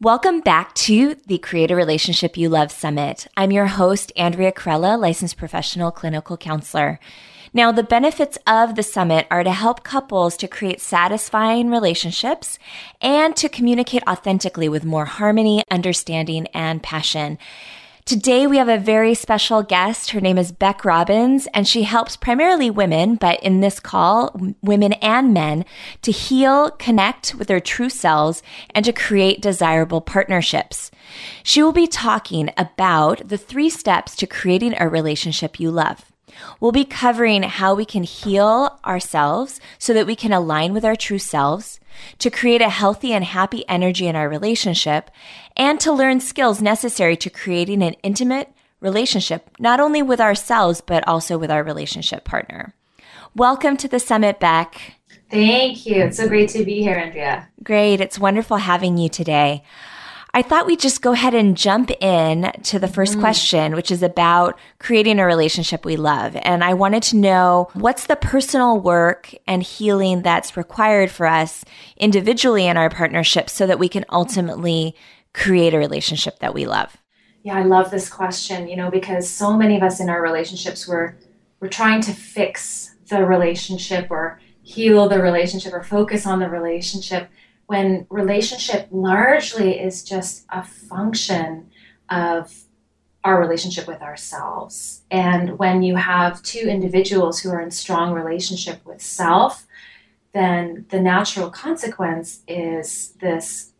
Welcome 0.00 0.40
back 0.40 0.74
to 0.74 1.14
the 1.28 1.38
Create 1.38 1.70
a 1.70 1.76
Relationship 1.76 2.36
You 2.36 2.48
Love 2.48 2.72
Summit. 2.72 3.28
I'm 3.36 3.52
your 3.52 3.68
host, 3.68 4.10
Andrea 4.16 4.50
Corella, 4.50 4.98
licensed 4.98 5.36
professional 5.36 5.92
clinical 5.92 6.36
counselor. 6.36 6.98
Now, 7.52 7.70
the 7.70 7.84
benefits 7.84 8.36
of 8.44 8.74
the 8.74 8.82
summit 8.82 9.28
are 9.30 9.44
to 9.44 9.52
help 9.52 9.84
couples 9.84 10.36
to 10.38 10.48
create 10.48 10.80
satisfying 10.80 11.70
relationships 11.70 12.58
and 13.00 13.36
to 13.36 13.48
communicate 13.48 14.02
authentically 14.08 14.68
with 14.68 14.84
more 14.84 15.04
harmony, 15.04 15.62
understanding, 15.70 16.48
and 16.48 16.82
passion. 16.82 17.38
Today 18.06 18.46
we 18.46 18.58
have 18.58 18.68
a 18.68 18.76
very 18.76 19.14
special 19.14 19.62
guest. 19.62 20.10
Her 20.10 20.20
name 20.20 20.36
is 20.36 20.52
Beck 20.52 20.84
Robbins, 20.84 21.48
and 21.54 21.66
she 21.66 21.84
helps 21.84 22.18
primarily 22.18 22.68
women, 22.68 23.14
but 23.14 23.42
in 23.42 23.62
this 23.62 23.80
call, 23.80 24.38
women 24.60 24.92
and 24.94 25.32
men 25.32 25.64
to 26.02 26.12
heal, 26.12 26.70
connect 26.72 27.34
with 27.34 27.48
their 27.48 27.60
true 27.60 27.88
selves, 27.88 28.42
and 28.74 28.84
to 28.84 28.92
create 28.92 29.40
desirable 29.40 30.02
partnerships. 30.02 30.90
She 31.42 31.62
will 31.62 31.72
be 31.72 31.86
talking 31.86 32.50
about 32.58 33.26
the 33.26 33.38
three 33.38 33.70
steps 33.70 34.14
to 34.16 34.26
creating 34.26 34.74
a 34.76 34.86
relationship 34.86 35.58
you 35.58 35.70
love. 35.70 36.12
We'll 36.60 36.72
be 36.72 36.84
covering 36.84 37.42
how 37.42 37.74
we 37.74 37.84
can 37.84 38.02
heal 38.02 38.78
ourselves 38.84 39.60
so 39.78 39.92
that 39.94 40.06
we 40.06 40.16
can 40.16 40.32
align 40.32 40.72
with 40.72 40.84
our 40.84 40.96
true 40.96 41.18
selves, 41.18 41.80
to 42.18 42.30
create 42.30 42.60
a 42.60 42.68
healthy 42.68 43.12
and 43.12 43.24
happy 43.24 43.68
energy 43.68 44.06
in 44.06 44.16
our 44.16 44.28
relationship, 44.28 45.10
and 45.56 45.78
to 45.80 45.92
learn 45.92 46.20
skills 46.20 46.60
necessary 46.60 47.16
to 47.16 47.30
creating 47.30 47.82
an 47.82 47.94
intimate 48.02 48.52
relationship, 48.80 49.50
not 49.58 49.80
only 49.80 50.02
with 50.02 50.20
ourselves, 50.20 50.80
but 50.80 51.06
also 51.06 51.38
with 51.38 51.50
our 51.50 51.62
relationship 51.62 52.24
partner. 52.24 52.74
Welcome 53.34 53.76
to 53.78 53.88
the 53.88 53.98
summit, 53.98 54.38
Beck. 54.38 54.94
Thank 55.30 55.86
you. 55.86 56.04
It's 56.04 56.18
so 56.18 56.28
great 56.28 56.50
to 56.50 56.64
be 56.64 56.82
here, 56.82 56.94
Andrea. 56.94 57.48
Great. 57.62 58.00
It's 58.00 58.18
wonderful 58.18 58.58
having 58.58 58.98
you 58.98 59.08
today. 59.08 59.64
I 60.36 60.42
thought 60.42 60.66
we'd 60.66 60.80
just 60.80 61.00
go 61.00 61.12
ahead 61.12 61.32
and 61.32 61.56
jump 61.56 61.92
in 62.02 62.50
to 62.64 62.80
the 62.80 62.88
1st 62.88 63.14
mm 63.14 63.20
question, 63.20 63.76
which 63.76 63.92
is 63.92 64.02
about 64.02 64.58
creating 64.80 65.20
a 65.20 65.24
relationship 65.24 65.84
we 65.84 65.94
love. 65.94 66.36
And 66.42 66.64
I 66.64 66.74
wanted 66.74 67.04
to 67.04 67.16
know 67.16 67.68
what's 67.74 68.06
the 68.06 68.16
personal 68.16 68.80
work 68.80 69.32
and 69.46 69.62
healing 69.62 70.22
that's 70.22 70.56
required 70.56 71.12
for 71.12 71.26
us 71.26 71.64
individually 71.96 72.66
in 72.66 72.76
our 72.76 72.90
partnership 72.90 73.48
so 73.48 73.64
that 73.68 73.78
we 73.78 73.88
can 73.88 74.04
ultimately 74.10 74.96
create 75.34 75.72
a 75.72 75.78
relationship 75.78 76.40
that 76.40 76.52
we 76.52 76.66
love. 76.66 76.96
Yeah, 77.44 77.56
I 77.56 77.62
love 77.62 77.92
this 77.92 78.10
question, 78.10 78.66
you 78.66 78.74
know, 78.74 78.90
because 78.90 79.30
so 79.30 79.56
many 79.56 79.76
of 79.76 79.84
us 79.84 80.00
in 80.00 80.10
our 80.10 80.20
relationships 80.20 80.88
we're 80.88 81.14
we're 81.60 81.68
trying 81.68 82.00
to 82.02 82.12
fix 82.12 82.96
the 83.08 83.24
relationship 83.24 84.10
or 84.10 84.40
heal 84.62 85.08
the 85.08 85.22
relationship 85.22 85.72
or 85.72 85.82
focus 85.84 86.26
on 86.26 86.40
the 86.40 86.48
relationship 86.48 87.30
when 87.66 88.06
relationship 88.10 88.88
largely 88.90 89.78
is 89.78 90.02
just 90.02 90.46
a 90.50 90.62
function 90.62 91.70
of 92.10 92.64
our 93.24 93.40
relationship 93.40 93.86
with 93.86 94.02
ourselves. 94.02 95.02
And 95.10 95.58
when 95.58 95.82
you 95.82 95.96
have 95.96 96.42
two 96.42 96.68
individuals 96.68 97.40
who 97.40 97.50
are 97.50 97.60
in 97.60 97.70
strong 97.70 98.12
relationship 98.12 98.84
with 98.84 99.00
self, 99.00 99.66
then 100.34 100.84
the 100.90 101.00
natural 101.00 101.48
consequence 101.48 102.42
is 102.46 103.14
this 103.20 103.72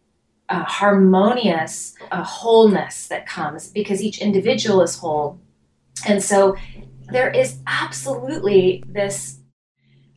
uh, 0.48 0.64
harmonious 0.64 1.94
uh, 2.10 2.22
wholeness 2.22 3.08
that 3.08 3.26
comes 3.26 3.68
because 3.68 4.02
each 4.02 4.18
individual 4.18 4.80
is 4.80 4.98
whole. 4.98 5.38
And 6.06 6.22
so 6.22 6.56
there 7.10 7.30
is 7.30 7.58
absolutely 7.66 8.82
this 8.86 9.38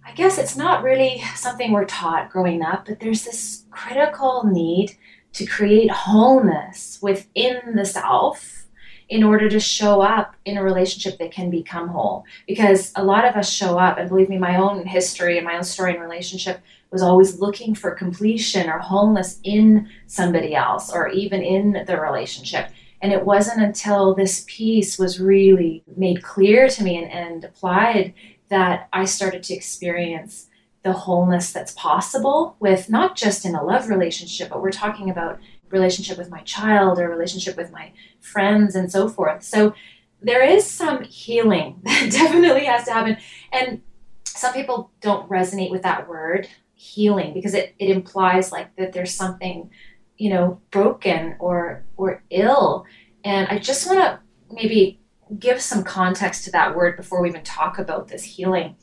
I 0.07 0.13
guess 0.13 0.37
it's 0.37 0.55
not 0.55 0.83
really 0.83 1.21
something 1.35 1.73
we're 1.73 1.83
taught 1.83 2.31
growing 2.31 2.61
up, 2.61 2.85
but 2.85 3.01
there's 3.01 3.25
this 3.25 3.65
critical 3.71 4.43
need 4.45 4.95
to 5.33 5.45
create 5.45 5.91
wholeness 5.91 6.97
within 7.01 7.75
the 7.75 7.83
self 7.83 8.67
in 9.09 9.21
order 9.21 9.49
to 9.49 9.59
show 9.59 10.01
up 10.01 10.35
in 10.45 10.57
a 10.57 10.63
relationship 10.63 11.19
that 11.19 11.33
can 11.33 11.49
become 11.49 11.89
whole. 11.89 12.23
Because 12.47 12.93
a 12.95 13.03
lot 13.03 13.25
of 13.25 13.35
us 13.35 13.51
show 13.51 13.77
up, 13.77 13.97
and 13.97 14.07
believe 14.07 14.29
me, 14.29 14.37
my 14.37 14.55
own 14.55 14.85
history 14.85 15.37
and 15.37 15.45
my 15.45 15.57
own 15.57 15.63
story 15.65 15.93
in 15.93 15.99
relationship 15.99 16.61
was 16.89 17.01
always 17.01 17.41
looking 17.41 17.75
for 17.75 17.91
completion 17.91 18.69
or 18.69 18.79
wholeness 18.79 19.41
in 19.43 19.89
somebody 20.07 20.55
else 20.55 20.89
or 20.89 21.09
even 21.09 21.41
in 21.41 21.83
the 21.85 21.99
relationship. 21.99 22.69
And 23.01 23.11
it 23.11 23.25
wasn't 23.25 23.61
until 23.61 24.15
this 24.15 24.45
piece 24.47 24.97
was 24.97 25.19
really 25.19 25.83
made 25.97 26.23
clear 26.23 26.69
to 26.69 26.83
me 26.83 26.97
and, 26.97 27.11
and 27.11 27.43
applied 27.43 28.13
that 28.49 28.87
I 28.93 29.05
started 29.05 29.43
to 29.43 29.53
experience 29.53 30.47
the 30.83 30.93
wholeness 30.93 31.51
that's 31.51 31.73
possible 31.73 32.55
with 32.59 32.89
not 32.89 33.15
just 33.15 33.45
in 33.45 33.55
a 33.55 33.63
love 33.63 33.89
relationship, 33.89 34.49
but 34.49 34.61
we're 34.61 34.71
talking 34.71 35.09
about 35.09 35.39
relationship 35.69 36.17
with 36.17 36.29
my 36.29 36.41
child 36.41 36.97
or 36.97 37.09
relationship 37.09 37.57
with 37.57 37.71
my 37.71 37.91
friends 38.21 38.75
and 38.75 38.91
so 38.91 39.09
forth. 39.09 39.43
So 39.43 39.73
there 40.21 40.43
is 40.43 40.65
some 40.65 41.03
healing 41.03 41.79
that 41.83 42.11
definitely 42.11 42.65
has 42.65 42.85
to 42.85 42.93
happen. 42.93 43.17
And 43.51 43.81
some 44.25 44.53
people 44.53 44.91
don't 45.01 45.29
resonate 45.29 45.71
with 45.71 45.83
that 45.83 46.07
word 46.07 46.47
healing 46.73 47.33
because 47.33 47.53
it, 47.53 47.75
it 47.79 47.89
implies 47.89 48.51
like 48.51 48.75
that 48.75 48.93
there's 48.93 49.13
something, 49.13 49.69
you 50.17 50.29
know, 50.29 50.61
broken 50.71 51.35
or 51.39 51.83
or 51.97 52.23
ill. 52.29 52.85
And 53.23 53.47
I 53.47 53.57
just 53.57 53.87
want 53.87 53.99
to 53.99 54.19
maybe 54.51 54.99
give 55.39 55.61
some 55.61 55.83
context 55.83 56.45
to 56.45 56.51
that 56.51 56.75
word 56.75 56.97
before 56.97 57.21
we 57.21 57.29
even 57.29 57.43
talk 57.43 57.79
about 57.79 58.07
this 58.07 58.23
healing. 58.23 58.75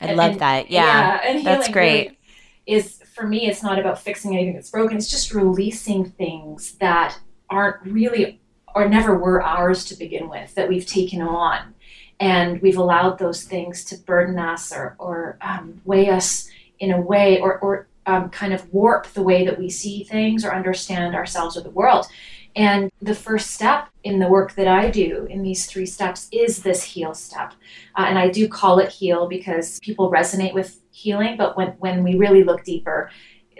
I 0.00 0.06
and, 0.06 0.16
love 0.16 0.38
that. 0.38 0.70
Yeah, 0.70 1.20
yeah 1.24 1.42
that's 1.42 1.68
great. 1.68 2.08
Really 2.08 2.18
is 2.66 3.02
for 3.14 3.26
me, 3.26 3.48
it's 3.48 3.62
not 3.62 3.78
about 3.78 4.00
fixing 4.00 4.34
anything 4.34 4.54
that's 4.54 4.70
broken. 4.70 4.96
It's 4.96 5.10
just 5.10 5.34
releasing 5.34 6.04
things 6.04 6.72
that 6.80 7.18
aren't 7.50 7.82
really 7.82 8.40
or 8.74 8.88
never 8.88 9.18
were 9.18 9.42
ours 9.42 9.84
to 9.84 9.94
begin 9.94 10.30
with 10.30 10.54
that 10.54 10.68
we've 10.68 10.86
taken 10.86 11.20
on, 11.20 11.74
and 12.20 12.62
we've 12.62 12.78
allowed 12.78 13.18
those 13.18 13.44
things 13.44 13.84
to 13.84 13.98
burden 13.98 14.38
us 14.38 14.72
or 14.72 14.96
or 14.98 15.38
um, 15.40 15.80
weigh 15.84 16.08
us 16.08 16.48
in 16.78 16.90
a 16.92 17.00
way 17.00 17.40
or 17.40 17.58
or 17.58 17.88
um, 18.06 18.30
kind 18.30 18.52
of 18.52 18.72
warp 18.72 19.06
the 19.08 19.22
way 19.22 19.44
that 19.44 19.58
we 19.58 19.68
see 19.70 20.04
things 20.04 20.44
or 20.44 20.54
understand 20.54 21.14
ourselves 21.14 21.56
or 21.56 21.60
the 21.60 21.70
world. 21.70 22.06
And 22.54 22.90
the 23.00 23.14
first 23.14 23.52
step 23.52 23.88
in 24.04 24.18
the 24.18 24.28
work 24.28 24.54
that 24.56 24.68
I 24.68 24.90
do 24.90 25.26
in 25.30 25.42
these 25.42 25.66
three 25.66 25.86
steps 25.86 26.28
is 26.32 26.62
this 26.62 26.82
heal 26.82 27.14
step. 27.14 27.54
Uh, 27.96 28.04
and 28.08 28.18
I 28.18 28.28
do 28.28 28.48
call 28.48 28.78
it 28.78 28.90
heal 28.90 29.26
because 29.26 29.80
people 29.80 30.10
resonate 30.10 30.52
with 30.52 30.80
healing, 30.90 31.36
but 31.36 31.56
when, 31.56 31.68
when 31.78 32.02
we 32.02 32.16
really 32.16 32.44
look 32.44 32.64
deeper, 32.64 33.10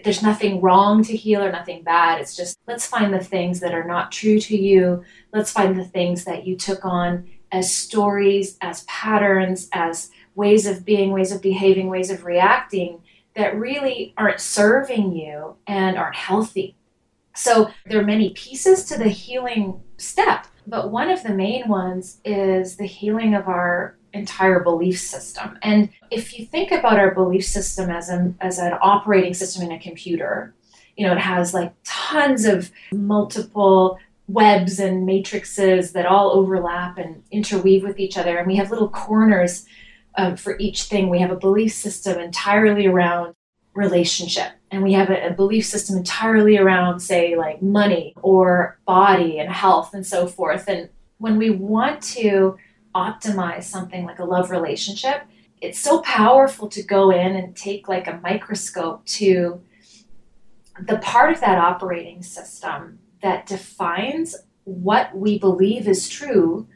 there's 0.04 0.22
nothing 0.22 0.60
wrong 0.60 1.02
to 1.04 1.16
heal 1.16 1.42
or 1.42 1.52
nothing 1.52 1.82
bad. 1.82 2.20
It's 2.20 2.36
just 2.36 2.58
let's 2.66 2.86
find 2.86 3.14
the 3.14 3.20
things 3.20 3.60
that 3.60 3.74
are 3.74 3.84
not 3.84 4.12
true 4.12 4.40
to 4.40 4.56
you. 4.56 5.04
Let's 5.32 5.52
find 5.52 5.78
the 5.78 5.84
things 5.84 6.24
that 6.24 6.46
you 6.46 6.56
took 6.56 6.84
on 6.84 7.28
as 7.52 7.74
stories, 7.74 8.56
as 8.60 8.82
patterns, 8.84 9.68
as 9.72 10.10
ways 10.34 10.66
of 10.66 10.84
being, 10.84 11.12
ways 11.12 11.30
of 11.30 11.42
behaving, 11.42 11.88
ways 11.88 12.10
of 12.10 12.24
reacting 12.24 13.02
that 13.36 13.56
really 13.56 14.14
aren't 14.16 14.40
serving 14.40 15.12
you 15.12 15.56
and 15.66 15.96
aren't 15.96 16.16
healthy. 16.16 16.76
So 17.34 17.70
there 17.86 18.00
are 18.00 18.04
many 18.04 18.30
pieces 18.30 18.84
to 18.86 18.98
the 18.98 19.08
healing 19.08 19.80
step, 19.96 20.46
but 20.66 20.90
one 20.90 21.10
of 21.10 21.22
the 21.22 21.34
main 21.34 21.68
ones 21.68 22.20
is 22.24 22.76
the 22.76 22.86
healing 22.86 23.34
of 23.34 23.48
our 23.48 23.96
entire 24.12 24.60
belief 24.60 25.00
system. 25.00 25.58
And 25.62 25.88
if 26.10 26.38
you 26.38 26.44
think 26.44 26.70
about 26.70 26.98
our 26.98 27.14
belief 27.14 27.44
system 27.44 27.90
as 27.90 28.08
an 28.08 28.36
as 28.40 28.58
an 28.58 28.74
operating 28.82 29.34
system 29.34 29.64
in 29.64 29.72
a 29.72 29.78
computer, 29.78 30.54
you 30.96 31.06
know, 31.06 31.12
it 31.12 31.20
has 31.20 31.54
like 31.54 31.72
tons 31.84 32.44
of 32.44 32.70
multiple 32.92 33.98
webs 34.28 34.78
and 34.78 35.06
matrices 35.06 35.92
that 35.92 36.06
all 36.06 36.30
overlap 36.30 36.98
and 36.98 37.22
interweave 37.30 37.82
with 37.82 37.98
each 37.98 38.16
other 38.16 38.38
and 38.38 38.46
we 38.46 38.56
have 38.56 38.70
little 38.70 38.88
corners 38.88 39.66
um, 40.16 40.36
for 40.36 40.56
each 40.58 40.84
thing. 40.84 41.08
We 41.08 41.18
have 41.20 41.30
a 41.30 41.36
belief 41.36 41.72
system 41.72 42.20
entirely 42.20 42.86
around 42.86 43.34
relationship. 43.74 44.52
And 44.70 44.82
we 44.82 44.92
have 44.92 45.10
a, 45.10 45.28
a, 45.28 45.32
belief 45.32 45.64
system 45.66 45.96
entirely 45.96 46.58
around 46.58 47.00
say 47.00 47.36
like 47.36 47.62
money 47.62 48.14
or 48.22 48.78
body 48.86 49.38
and 49.38 49.50
health 49.50 49.94
and 49.94 50.06
so 50.06 50.26
forth. 50.26 50.68
And 50.68 50.90
when 51.18 51.38
we 51.38 51.50
want 51.50 52.02
to 52.02 52.58
optimize 52.94 53.64
something 53.64 54.04
like 54.04 54.18
a 54.18 54.24
love 54.24 54.50
relationship 54.50 55.22
it's 55.62 55.78
so 55.78 56.00
powerful 56.00 56.68
to 56.68 56.82
go 56.82 57.10
in 57.10 57.36
and 57.36 57.56
take 57.56 57.88
like 57.88 58.08
a 58.08 58.18
microscope 58.20 59.06
to 59.06 59.62
the 60.80 60.98
part 60.98 61.32
of 61.32 61.40
that 61.40 61.56
operating 61.56 62.20
system 62.20 62.98
that 63.22 63.46
defines 63.46 64.34
what 64.64 65.16
we 65.16 65.38
believe 65.38 65.86
is 65.86 66.08
true 66.08 66.66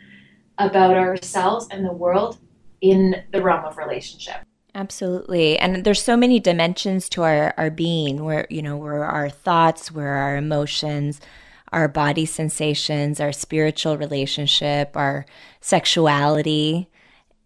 about 0.57 0.95
ourselves 0.95 1.67
and 1.71 1.85
the 1.85 1.93
world 1.93 2.39
in 2.81 3.25
the 3.33 3.43
realm 3.43 3.65
of 3.65 3.77
relationship 3.77 4.37
Absolutely. 4.77 5.59
And 5.59 5.85
there's 5.85 6.03
so 6.03 6.19
many 6.19 6.39
dimensions 6.39 7.09
to 7.09 7.23
our, 7.23 7.55
our 7.57 7.71
being 7.71 8.23
where, 8.23 8.47
you 8.51 8.61
know, 8.61 8.77
where 8.77 9.07
our 9.07 9.31
thoughts, 9.31 9.91
where 9.91 10.13
our 10.13 10.37
emotions, 10.37 11.19
our 11.73 11.89
body 11.89 12.27
sensations, 12.27 13.19
our 13.19 13.33
spiritual 13.33 13.97
relationship, 13.97 14.95
our 14.95 15.25
sexuality, 15.63 16.91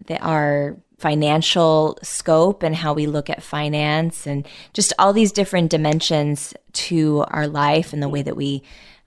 the, 0.07 0.19
our 0.19 0.77
financial 0.99 1.97
scope 2.03 2.65
and 2.65 2.75
how 2.75 2.93
we 2.93 3.07
look 3.07 3.31
at 3.31 3.45
finance 3.45 4.27
and 4.27 4.45
just 4.73 4.93
all 4.99 5.13
these 5.13 5.31
different 5.31 5.71
dimensions 5.71 6.53
to 6.73 7.25
our 7.29 7.47
life 7.47 7.93
and 7.93 8.03
the 8.03 8.09
way 8.09 8.23
that 8.23 8.37
we 8.37 8.61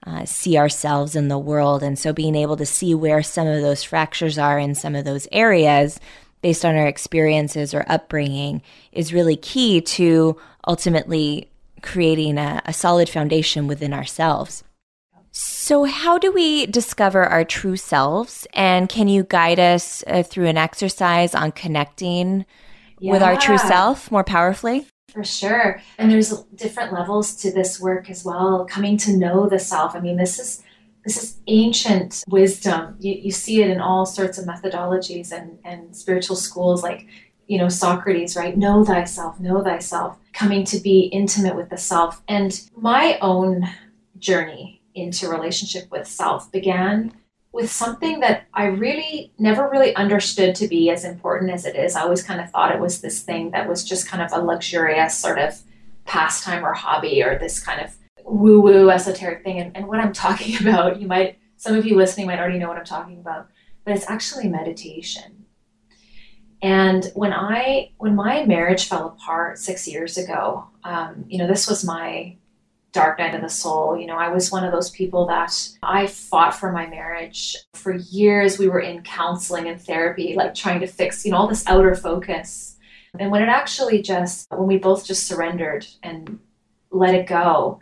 uh, 0.06 0.24
see 0.24 0.56
ourselves 0.56 1.14
in 1.14 1.28
the 1.28 1.38
world. 1.38 1.82
And 1.82 1.98
so 1.98 2.14
being 2.14 2.36
able 2.36 2.56
to 2.56 2.66
see 2.66 2.94
where 2.94 3.22
some 3.22 3.46
of 3.46 3.60
those 3.60 3.82
fractures 3.82 4.38
are 4.38 4.58
in 4.58 4.74
some 4.74 4.94
of 4.94 5.04
those 5.04 5.28
areas 5.30 6.00
based 6.44 6.62
on 6.62 6.76
our 6.76 6.86
experiences 6.86 7.72
or 7.72 7.86
upbringing 7.88 8.60
is 8.92 9.14
really 9.14 9.34
key 9.34 9.80
to 9.80 10.38
ultimately 10.68 11.48
creating 11.80 12.36
a, 12.36 12.60
a 12.66 12.72
solid 12.74 13.08
foundation 13.08 13.66
within 13.66 13.94
ourselves. 13.94 14.62
So, 15.32 15.84
how 15.84 16.18
do 16.18 16.30
we 16.30 16.66
discover 16.66 17.24
our 17.24 17.46
true 17.46 17.78
selves? 17.78 18.46
And 18.52 18.90
can 18.90 19.08
you 19.08 19.24
guide 19.24 19.58
us 19.58 20.04
uh, 20.06 20.22
through 20.22 20.44
an 20.44 20.58
exercise 20.58 21.34
on 21.34 21.50
connecting 21.50 22.44
yeah. 22.98 23.12
with 23.12 23.22
our 23.22 23.38
true 23.38 23.56
self 23.56 24.10
more 24.10 24.22
powerfully? 24.22 24.86
For 25.14 25.24
sure. 25.24 25.80
And 25.96 26.10
there's 26.10 26.42
different 26.56 26.92
levels 26.92 27.36
to 27.36 27.52
this 27.52 27.80
work 27.80 28.10
as 28.10 28.22
well, 28.22 28.66
coming 28.68 28.98
to 28.98 29.16
know 29.16 29.48
the 29.48 29.58
self. 29.58 29.94
I 29.94 30.00
mean, 30.00 30.18
this 30.18 30.38
is 30.38 30.62
this 31.04 31.22
is 31.22 31.38
ancient 31.46 32.24
wisdom. 32.28 32.96
You, 32.98 33.14
you 33.14 33.30
see 33.30 33.62
it 33.62 33.70
in 33.70 33.80
all 33.80 34.06
sorts 34.06 34.38
of 34.38 34.46
methodologies 34.46 35.32
and, 35.32 35.58
and 35.64 35.94
spiritual 35.94 36.36
schools 36.36 36.82
like, 36.82 37.06
you 37.46 37.58
know, 37.58 37.68
Socrates, 37.68 38.36
right? 38.36 38.56
Know 38.56 38.84
thyself, 38.84 39.38
know 39.38 39.62
thyself, 39.62 40.18
coming 40.32 40.64
to 40.64 40.78
be 40.78 41.02
intimate 41.12 41.56
with 41.56 41.68
the 41.68 41.76
self. 41.76 42.22
And 42.26 42.58
my 42.76 43.18
own 43.20 43.68
journey 44.18 44.80
into 44.94 45.28
relationship 45.28 45.90
with 45.90 46.06
self 46.06 46.50
began 46.50 47.12
with 47.52 47.70
something 47.70 48.18
that 48.20 48.46
I 48.52 48.66
really 48.66 49.32
never 49.38 49.68
really 49.70 49.94
understood 49.94 50.56
to 50.56 50.66
be 50.66 50.90
as 50.90 51.04
important 51.04 51.52
as 51.52 51.64
it 51.64 51.76
is. 51.76 51.94
I 51.94 52.02
always 52.02 52.22
kind 52.22 52.40
of 52.40 52.50
thought 52.50 52.74
it 52.74 52.80
was 52.80 53.00
this 53.00 53.22
thing 53.22 53.52
that 53.52 53.68
was 53.68 53.84
just 53.84 54.08
kind 54.08 54.22
of 54.22 54.32
a 54.32 54.44
luxurious 54.44 55.16
sort 55.16 55.38
of 55.38 55.60
pastime 56.04 56.64
or 56.64 56.72
hobby 56.72 57.22
or 57.22 57.38
this 57.38 57.62
kind 57.62 57.80
of 57.80 57.94
woo 58.24 58.60
woo 58.60 58.90
esoteric 58.90 59.44
thing. 59.44 59.58
And, 59.58 59.76
and 59.76 59.86
what 59.86 60.00
I'm 60.00 60.12
talking 60.26 60.60
about, 60.60 61.00
you 61.00 61.06
might, 61.06 61.38
some 61.56 61.74
of 61.74 61.86
you 61.86 61.96
listening 61.96 62.26
might 62.26 62.38
already 62.38 62.58
know 62.58 62.68
what 62.68 62.78
I'm 62.78 62.84
talking 62.84 63.18
about, 63.18 63.48
but 63.84 63.94
it's 63.94 64.08
actually 64.08 64.48
meditation. 64.48 65.44
And 66.62 67.10
when 67.14 67.32
I, 67.32 67.90
when 67.98 68.14
my 68.16 68.44
marriage 68.46 68.88
fell 68.88 69.08
apart 69.08 69.58
six 69.58 69.86
years 69.86 70.16
ago, 70.16 70.66
um, 70.82 71.26
you 71.28 71.36
know, 71.36 71.46
this 71.46 71.68
was 71.68 71.84
my 71.84 72.36
dark 72.94 73.18
night 73.18 73.34
of 73.34 73.42
the 73.42 73.50
soul. 73.50 73.98
You 73.98 74.06
know, 74.06 74.16
I 74.16 74.28
was 74.28 74.50
one 74.50 74.64
of 74.64 74.72
those 74.72 74.88
people 74.88 75.26
that 75.26 75.68
I 75.82 76.06
fought 76.06 76.54
for 76.54 76.72
my 76.72 76.86
marriage. 76.86 77.56
For 77.74 77.94
years, 77.94 78.58
we 78.58 78.68
were 78.68 78.80
in 78.80 79.02
counseling 79.02 79.66
and 79.68 79.78
therapy, 79.78 80.34
like 80.36 80.54
trying 80.54 80.80
to 80.80 80.86
fix, 80.86 81.26
you 81.26 81.32
know, 81.32 81.38
all 81.38 81.48
this 81.48 81.66
outer 81.66 81.94
focus. 81.94 82.76
And 83.18 83.30
when 83.30 83.42
it 83.42 83.48
actually 83.48 84.00
just, 84.00 84.46
when 84.50 84.66
we 84.66 84.78
both 84.78 85.04
just 85.04 85.26
surrendered 85.26 85.86
and 86.02 86.38
let 86.90 87.14
it 87.14 87.26
go, 87.26 87.80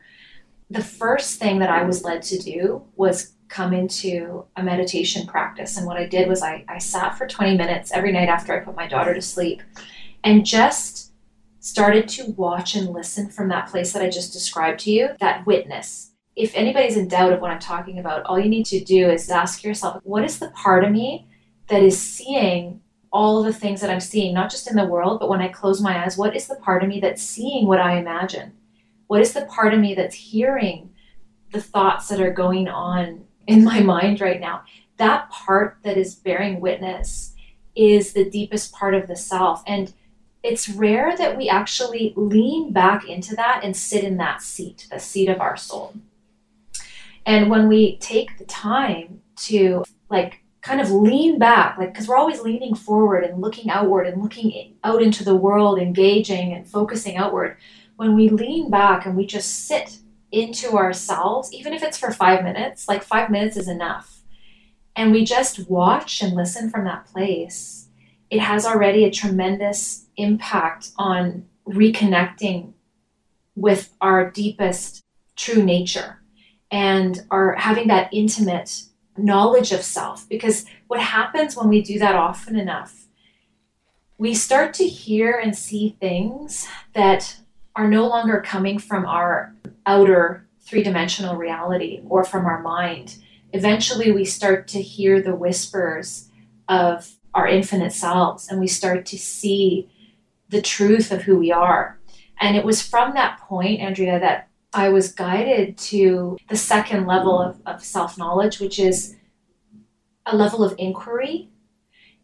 the 0.73 0.83
first 0.83 1.39
thing 1.39 1.59
that 1.59 1.69
I 1.69 1.83
was 1.83 2.03
led 2.03 2.23
to 2.23 2.39
do 2.39 2.83
was 2.97 3.35
come 3.49 3.75
into 3.75 4.45
a 4.57 4.63
meditation 4.63 5.27
practice. 5.27 5.77
And 5.77 5.87
what 5.87 5.99
I 5.99 6.07
did 6.07 6.29
was 6.29 6.43
I, 6.43 6.65
I 6.67 6.79
sat 6.79 7.19
for 7.19 7.27
20 7.27 7.59
minutes 7.59 7.93
every 7.93 8.11
night 8.11 8.31
after 8.31 8.55
I 8.55 8.65
put 8.65 8.75
my 8.75 8.89
daughter 8.89 9.13
to 9.13 9.21
sleep 9.21 9.63
and 10.25 10.47
just 10.47 11.13
started 11.61 12.09
to 12.09 12.31
watch 12.33 12.75
and 12.75 12.89
listen 12.89 13.29
from 13.29 13.49
that 13.49 13.69
place 13.69 13.93
that 13.93 14.03
I 14.03 14.09
just 14.09 14.33
described 14.33 14.81
to 14.81 14.91
you, 14.91 15.11
that 15.21 15.45
witness. 15.47 16.13
If 16.37 16.55
anybody's 16.55 16.97
in 16.97 17.09
doubt 17.09 17.35
of 17.35 17.41
what 17.41 17.51
I'm 17.51 17.61
talking 17.61 17.99
about, 17.99 18.25
all 18.25 18.41
you 18.41 18.49
need 18.49 18.67
to 18.67 18.83
do 18.83 19.11
is 19.11 19.29
ask 19.29 19.63
yourself, 19.63 20.01
what 20.05 20.25
is 20.25 20.39
the 20.39 20.49
part 20.51 20.85
of 20.85 20.91
me 20.91 21.29
that 21.69 21.83
is 21.83 22.01
seeing 22.01 22.81
all 23.13 23.43
the 23.43 23.53
things 23.53 23.83
that 23.83 23.91
I'm 23.91 24.01
seeing, 24.01 24.33
not 24.33 24.51
just 24.51 24.71
in 24.71 24.77
the 24.77 24.87
world, 24.87 25.21
but 25.21 25.29
when 25.29 25.43
I 25.43 25.49
close 25.49 25.83
my 25.83 26.03
eyes, 26.03 26.17
what 26.17 26.35
is 26.35 26.47
the 26.47 26.57
part 26.57 26.83
of 26.83 26.89
me 26.89 26.99
that's 26.99 27.23
seeing 27.23 27.67
what 27.67 27.79
I 27.79 27.99
imagine? 27.99 28.53
What 29.13 29.21
is 29.21 29.35
the 29.35 29.45
part 29.45 29.75
of 29.75 29.81
me 29.81 29.95
that's 29.95 30.15
hearing 30.15 30.89
the 31.51 31.61
thoughts 31.61 32.09
that 32.09 32.19
are 32.19 32.33
going 32.33 32.67
on 32.67 33.27
in 33.47 33.63
my 33.63 33.81
mind 33.81 34.23
right 34.23 34.41
now? 34.41 34.63
That 34.97 35.29
part 35.29 35.77
that 35.83 35.99
is 35.99 36.15
bearing 36.15 36.63
witness 36.63 37.35
is 37.77 38.15
the 38.15 38.31
deepest 38.31 38.73
part 38.73 38.95
of 38.95 39.09
the 39.09 39.15
self. 39.15 39.63
And 39.67 39.93
it's 40.43 40.67
rare 40.67 41.15
that 41.15 41.37
we 41.37 41.51
actually 41.51 42.15
lean 42.17 42.73
back 42.73 43.07
into 43.07 43.37
that 43.37 43.61
and 43.63 43.77
sit 43.77 44.03
in 44.03 44.17
that 44.17 44.41
seat, 44.41 44.87
the 44.91 44.99
seat 44.99 45.29
of 45.29 45.43
our 45.43 45.59
soul. 45.59 45.93
And 47.27 47.51
when 47.51 47.69
we 47.69 47.99
take 47.99 48.39
the 48.39 48.47
time 48.47 49.21
to 49.41 49.85
like 50.09 50.43
kind 50.63 50.81
of 50.81 50.91
lean 50.91 51.39
back, 51.39 51.77
like 51.77 51.93
because 51.93 52.09
we're 52.09 52.17
always 52.17 52.41
leaning 52.41 52.75
forward 52.75 53.25
and 53.25 53.43
looking 53.43 53.69
outward 53.69 54.07
and 54.07 54.23
looking 54.23 54.73
out 54.85 55.03
into 55.03 55.23
the 55.23 55.37
world, 55.37 55.79
engaging 55.79 56.55
and 56.55 56.67
focusing 56.67 57.19
outward. 57.19 57.59
When 58.03 58.17
we 58.17 58.31
lean 58.31 58.69
back 58.69 59.07
and 59.07 59.17
we 59.17 59.27
just 59.27 59.69
sit 59.69 59.99
into 60.33 60.73
ourselves, 60.73 61.53
even 61.53 61.73
if 61.73 61.85
it's 61.85 61.97
for 61.97 62.11
five 62.11 62.43
minutes, 62.43 62.89
like 62.89 63.05
five 63.05 63.31
minutes 63.31 63.57
is 63.57 63.69
enough. 63.69 64.23
And 64.97 65.13
we 65.13 65.25
just 65.25 65.71
watch 65.71 66.21
and 66.21 66.35
listen 66.35 66.69
from 66.69 66.85
that 66.85 67.07
place, 67.07 67.87
it 68.29 68.41
has 68.41 68.67
already 68.67 69.05
a 69.05 69.11
tremendous 69.13 70.07
impact 70.17 70.91
on 70.99 71.47
reconnecting 71.65 72.73
with 73.55 73.95
our 74.01 74.33
deepest 74.33 75.05
true 75.37 75.63
nature 75.63 76.25
and 76.73 77.21
are 77.31 77.55
having 77.55 77.87
that 77.87 78.13
intimate 78.13 78.83
knowledge 79.17 79.71
of 79.71 79.85
self 79.85 80.29
because 80.29 80.65
what 80.89 80.99
happens 80.99 81.57
when 81.57 81.69
we 81.69 81.81
do 81.81 82.01
that 82.01 82.17
often 82.17 82.59
enough 82.59 83.07
we 84.19 84.35
start 84.35 84.73
to 84.73 84.85
hear 84.87 85.33
and 85.33 85.57
see 85.57 85.97
things 86.01 86.69
that 86.95 87.42
are 87.75 87.89
no 87.89 88.07
longer 88.07 88.41
coming 88.41 88.79
from 88.79 89.07
our 89.07 89.55
outer 89.87 90.47
three-dimensional 90.61 91.37
reality 91.37 92.01
or 92.09 92.25
from 92.25 92.47
our 92.47 92.63
mind 92.63 93.17
eventually 93.53 94.11
we 94.13 94.25
start 94.25 94.67
to 94.69 94.83
hear 94.83 95.21
the 95.21 95.35
whispers 95.35 96.29
of 96.69 97.17
our 97.35 97.47
infinite 97.47 97.93
selves 97.93 98.49
and 98.49 98.61
we 98.61 98.67
start 98.67 99.07
to 99.07 99.19
see 99.19 99.89
the 100.49 100.63
truth 100.63 101.13
of 101.13 101.23
who 101.23 101.39
we 101.39 101.53
are. 101.53 101.99
And 102.41 102.57
it 102.57 102.65
was 102.65 102.83
from 102.83 103.15
that 103.15 103.39
point, 103.41 103.81
Andrea, 103.81 104.19
that 104.21 104.49
I 104.75 104.89
was 104.89 105.13
guided 105.13 105.77
to 105.79 106.37
the 106.49 106.57
second 106.57 107.07
level 107.07 107.39
of, 107.41 107.61
of 107.67 107.85
self 107.85 108.19
knowledge, 108.19 108.59
which 108.59 108.79
is 108.79 109.17
a 110.27 110.37
level 110.37 110.65
of 110.65 110.75
inquiry. 110.79 111.51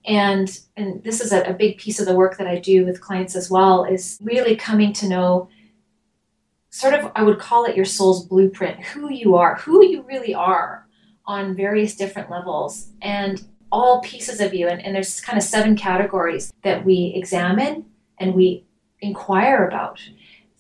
And, 0.09 0.59
and 0.77 1.05
this 1.05 1.21
is 1.21 1.33
a, 1.33 1.43
a 1.43 1.53
big 1.53 1.79
piece 1.79 2.01
of 2.01 2.07
the 2.07 2.15
work 2.15 2.39
that 2.39 2.47
I 2.49 2.59
do 2.59 2.85
with 2.85 3.01
clients 3.01 3.37
as 3.37 3.51
well, 3.51 3.85
is 3.85 4.19
really 4.23 4.57
coming 4.57 4.93
to 4.95 5.09
know 5.09 5.49
sort 6.71 6.95
of, 6.95 7.13
I 7.15 7.23
would 7.23 7.39
call 7.39 7.65
it 7.67 7.77
your 7.77 7.85
soul's 7.85 8.27
blueprint, 8.27 8.81
who 8.81 9.13
you 9.13 9.37
are, 9.37 9.57
who 9.57 9.85
you 9.85 10.03
really 10.03 10.35
are 10.35 10.87
on 11.27 11.55
various 11.55 11.95
different 11.95 12.31
levels. 12.31 12.89
And 13.03 13.45
all 13.71 14.01
pieces 14.01 14.41
of 14.41 14.55
you. 14.55 14.69
And, 14.69 14.83
and 14.85 14.95
there's 14.95 15.21
kind 15.21 15.39
of 15.39 15.45
seven 15.45 15.77
categories 15.77 16.53
that 16.63 16.85
we 16.85 17.13
examine 17.15 17.85
and 18.19 18.35
we 18.35 18.65
inquire 19.01 19.67
about 19.67 20.01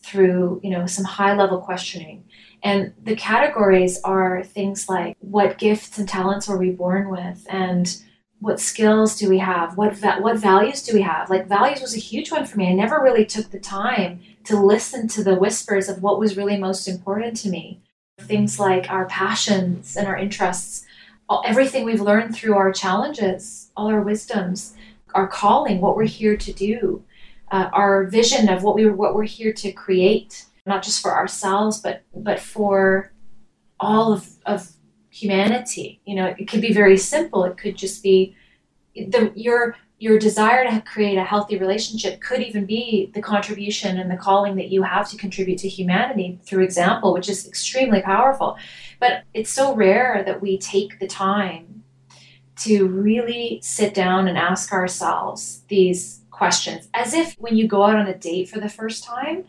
through 0.03 0.61
you 0.63 0.71
know 0.71 0.87
some 0.87 1.05
high 1.05 1.35
level 1.35 1.61
questioning 1.61 2.25
and 2.63 2.95
the 3.03 3.17
categories 3.17 4.01
are 4.05 4.43
things 4.45 4.89
like 4.89 5.17
what 5.21 5.59
gifts 5.59 5.99
and 5.99 6.09
talents 6.09 6.49
were 6.49 6.57
we 6.57 6.71
born 6.71 7.11
with 7.11 7.45
and 7.51 8.03
what 8.41 8.61
skills 8.61 9.17
do 9.17 9.29
we 9.29 9.39
have? 9.39 9.77
What 9.77 9.95
va- 9.95 10.19
what 10.21 10.39
values 10.39 10.83
do 10.83 10.95
we 10.95 11.03
have? 11.03 11.31
Like 11.31 11.49
values 11.49 11.81
was 11.81 11.95
a 11.95 12.01
huge 12.01 12.31
one 12.31 12.47
for 12.47 12.57
me. 12.57 12.69
I 12.69 12.73
never 12.73 13.03
really 13.03 13.25
took 13.25 13.51
the 13.51 13.59
time 13.59 14.21
to 14.45 14.59
listen 14.59 15.09
to 15.09 15.25
the 15.25 15.35
whispers 15.35 15.89
of 15.89 16.03
what 16.03 16.19
was 16.19 16.37
really 16.37 16.57
most 16.57 16.87
important 16.89 17.37
to 17.39 17.49
me. 17.49 17.81
Things 18.21 18.59
like 18.59 18.91
our 18.91 19.07
passions 19.07 19.97
and 19.97 20.07
our 20.07 20.17
interests 20.17 20.85
all, 21.29 21.43
everything 21.47 21.85
we've 21.85 22.01
learned 22.01 22.35
through 22.35 22.55
our 22.55 22.73
challenges 22.73 23.71
all 23.77 23.89
our 23.89 24.01
wisdoms 24.01 24.75
our 25.15 25.27
calling 25.27 25.79
what 25.81 25.95
we're 25.95 26.05
here 26.05 26.37
to 26.37 26.53
do 26.53 27.05
uh, 27.51 27.71
our 27.73 28.05
vision 28.05 28.49
of 28.49 28.63
what 28.63 28.75
we 28.75 28.87
what 28.87 29.15
we're 29.15 29.23
here 29.25 29.53
to 29.53 29.73
create, 29.73 30.47
not 30.67 30.83
just 30.83 31.01
for 31.01 31.13
ourselves, 31.15 31.81
but 31.81 32.03
but 32.15 32.41
for 32.41 33.13
all 33.81 34.13
of, 34.13 34.29
of 34.45 34.73
humanity. 35.11 36.01
You 36.05 36.17
know, 36.17 36.35
it 36.39 36.49
could 36.49 36.61
be 36.61 36.73
very 36.73 36.97
simple. 36.97 37.45
It 37.45 37.57
could 37.57 37.77
just 37.77 38.03
be 38.03 38.37
the 38.95 39.33
your 39.35 39.77
your 39.99 40.19
desire 40.19 40.65
to 40.65 40.81
create 40.83 41.19
a 41.19 41.25
healthy 41.25 41.59
relationship 41.59 42.21
could 42.21 42.41
even 42.41 42.65
be 42.65 43.11
the 43.15 43.21
contribution 43.21 43.99
and 43.99 44.09
the 44.09 44.17
calling 44.17 44.55
that 44.55 44.69
you 44.69 44.83
have 44.83 45.11
to 45.11 45.17
contribute 45.17 45.59
to 45.59 45.69
humanity 45.69 46.39
through 46.45 46.63
example, 46.63 47.13
which 47.13 47.29
is 47.29 47.49
extremely 47.49 48.01
powerful. 48.01 48.57
But 49.01 49.25
it's 49.35 49.51
so 49.51 49.75
rare 49.75 50.23
that 50.25 50.41
we 50.41 50.57
take 50.57 51.01
the 51.01 51.09
time 51.09 51.83
to 52.61 52.87
really 52.87 53.61
sit 53.63 53.93
down 53.93 54.29
and 54.29 54.39
ask 54.39 54.73
ourselves 54.73 55.63
these 55.69 56.21
questions 56.31 56.89
as 56.95 57.13
if 57.13 57.35
when 57.39 57.57
you 57.57 57.67
go 57.67 57.83
out 57.83 57.97
on 57.97 58.07
a 58.07 58.17
date 58.17 58.49
for 58.49 58.61
the 58.61 58.69
first 58.69 59.03
time 59.03 59.45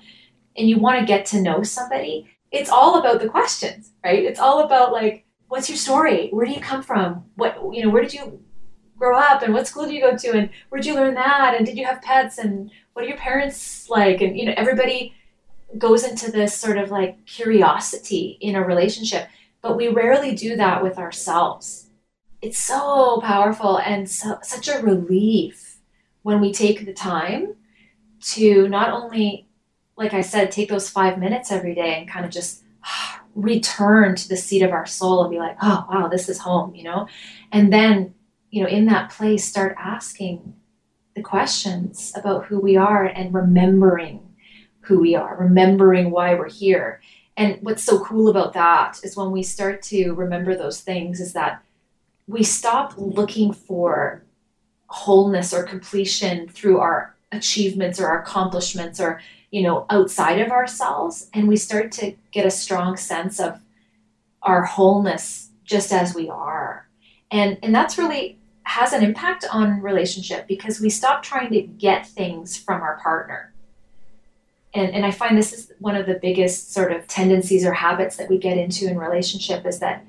and 0.57 0.67
you 0.67 0.79
want 0.79 0.99
to 0.99 1.05
get 1.05 1.25
to 1.27 1.41
know 1.41 1.61
somebody, 1.61 2.27
it's 2.51 2.69
all 2.69 2.99
about 2.99 3.19
the 3.21 3.29
questions, 3.29 3.91
right? 4.03 4.23
It's 4.23 4.39
all 4.39 4.63
about 4.63 4.91
like, 4.91 5.25
what's 5.49 5.69
your 5.69 5.77
story? 5.77 6.29
Where 6.29 6.45
do 6.45 6.53
you 6.53 6.61
come 6.61 6.81
from? 6.81 7.25
What, 7.35 7.59
you 7.73 7.83
know, 7.83 7.89
where 7.89 8.01
did 8.01 8.13
you, 8.13 8.39
grow 8.99 9.17
up 9.17 9.41
and 9.41 9.53
what 9.53 9.65
school 9.65 9.85
do 9.85 9.93
you 9.93 10.01
go 10.01 10.15
to 10.15 10.31
and 10.31 10.49
where'd 10.67 10.85
you 10.85 10.93
learn 10.93 11.15
that 11.15 11.55
and 11.55 11.65
did 11.65 11.77
you 11.77 11.85
have 11.85 12.01
pets 12.01 12.37
and 12.37 12.69
what 12.93 13.05
are 13.05 13.07
your 13.07 13.17
parents 13.17 13.89
like 13.89 14.21
and 14.21 14.37
you 14.37 14.45
know 14.45 14.53
everybody 14.57 15.15
goes 15.77 16.03
into 16.03 16.29
this 16.29 16.53
sort 16.53 16.77
of 16.77 16.91
like 16.91 17.25
curiosity 17.25 18.37
in 18.41 18.55
a 18.55 18.63
relationship 18.63 19.29
but 19.61 19.77
we 19.77 19.87
rarely 19.87 20.35
do 20.35 20.55
that 20.57 20.83
with 20.83 20.97
ourselves 20.97 21.89
it's 22.41 22.59
so 22.59 23.19
powerful 23.23 23.79
and 23.79 24.09
so, 24.09 24.37
such 24.43 24.67
a 24.67 24.81
relief 24.81 25.77
when 26.23 26.41
we 26.41 26.51
take 26.51 26.85
the 26.85 26.93
time 26.93 27.55
to 28.19 28.67
not 28.67 28.89
only 28.89 29.47
like 29.95 30.13
i 30.13 30.21
said 30.21 30.51
take 30.51 30.67
those 30.67 30.89
five 30.89 31.17
minutes 31.17 31.51
every 31.51 31.73
day 31.73 31.97
and 31.97 32.09
kind 32.09 32.25
of 32.25 32.31
just 32.31 32.63
ah, 32.83 33.18
return 33.35 34.15
to 34.15 34.27
the 34.27 34.37
seat 34.37 34.61
of 34.61 34.71
our 34.71 34.85
soul 34.85 35.21
and 35.21 35.31
be 35.31 35.37
like 35.37 35.57
oh 35.61 35.85
wow 35.89 36.07
this 36.07 36.29
is 36.29 36.39
home 36.39 36.73
you 36.75 36.83
know? 36.83 37.07
And 37.51 37.71
then 37.71 38.13
you 38.51 38.63
know 38.63 38.69
in 38.69 38.85
that 38.85 39.11
place 39.11 39.45
start 39.45 39.75
asking 39.79 40.53
the 41.15 41.21
questions 41.21 42.13
about 42.15 42.45
who 42.45 42.59
we 42.59 42.77
are 42.77 43.05
and 43.05 43.33
remembering 43.33 44.21
who 44.81 44.99
we 44.99 45.15
are 45.15 45.37
remembering 45.37 46.11
why 46.11 46.33
we're 46.33 46.49
here. 46.49 47.01
And 47.37 47.59
what's 47.61 47.83
so 47.83 48.03
cool 48.03 48.27
about 48.27 48.53
that 48.53 48.99
is 49.03 49.15
when 49.15 49.31
we 49.31 49.43
start 49.43 49.81
to 49.83 50.13
remember 50.13 50.55
those 50.55 50.81
things 50.81 51.19
is 51.21 51.33
that 51.33 51.63
we 52.27 52.43
stop 52.43 52.93
looking 52.97 53.53
for 53.53 54.23
wholeness 54.87 55.53
or 55.53 55.63
completion 55.63 56.49
through 56.49 56.79
our 56.79 57.15
achievements 57.31 57.99
or 57.99 58.07
our 58.07 58.21
accomplishments 58.21 58.99
or 58.99 59.21
you 59.51 59.61
know 59.63 59.85
outside 59.89 60.39
of 60.39 60.51
ourselves 60.51 61.29
and 61.33 61.47
we 61.47 61.55
start 61.55 61.91
to 61.91 62.13
get 62.31 62.45
a 62.45 62.51
strong 62.51 62.97
sense 62.97 63.39
of 63.39 63.59
our 64.41 64.63
wholeness 64.63 65.49
just 65.63 65.93
as 65.93 66.15
we 66.15 66.29
are. 66.29 66.87
And 67.31 67.57
and 67.61 67.73
that's 67.73 67.97
really 67.97 68.37
has 68.63 68.93
an 68.93 69.03
impact 69.03 69.45
on 69.51 69.81
relationship 69.81 70.47
because 70.47 70.79
we 70.79 70.89
stop 70.89 71.23
trying 71.23 71.51
to 71.51 71.61
get 71.61 72.07
things 72.07 72.57
from 72.57 72.81
our 72.81 72.97
partner. 72.97 73.53
And 74.73 74.91
and 74.93 75.05
i 75.05 75.11
find 75.11 75.37
this 75.37 75.53
is 75.53 75.71
one 75.79 75.95
of 75.95 76.05
the 76.05 76.19
biggest 76.21 76.73
sort 76.73 76.91
of 76.91 77.07
tendencies 77.07 77.65
or 77.65 77.73
habits 77.73 78.17
that 78.17 78.29
we 78.29 78.37
get 78.37 78.57
into 78.57 78.87
in 78.87 78.97
relationship 78.97 79.65
is 79.65 79.79
that 79.79 80.05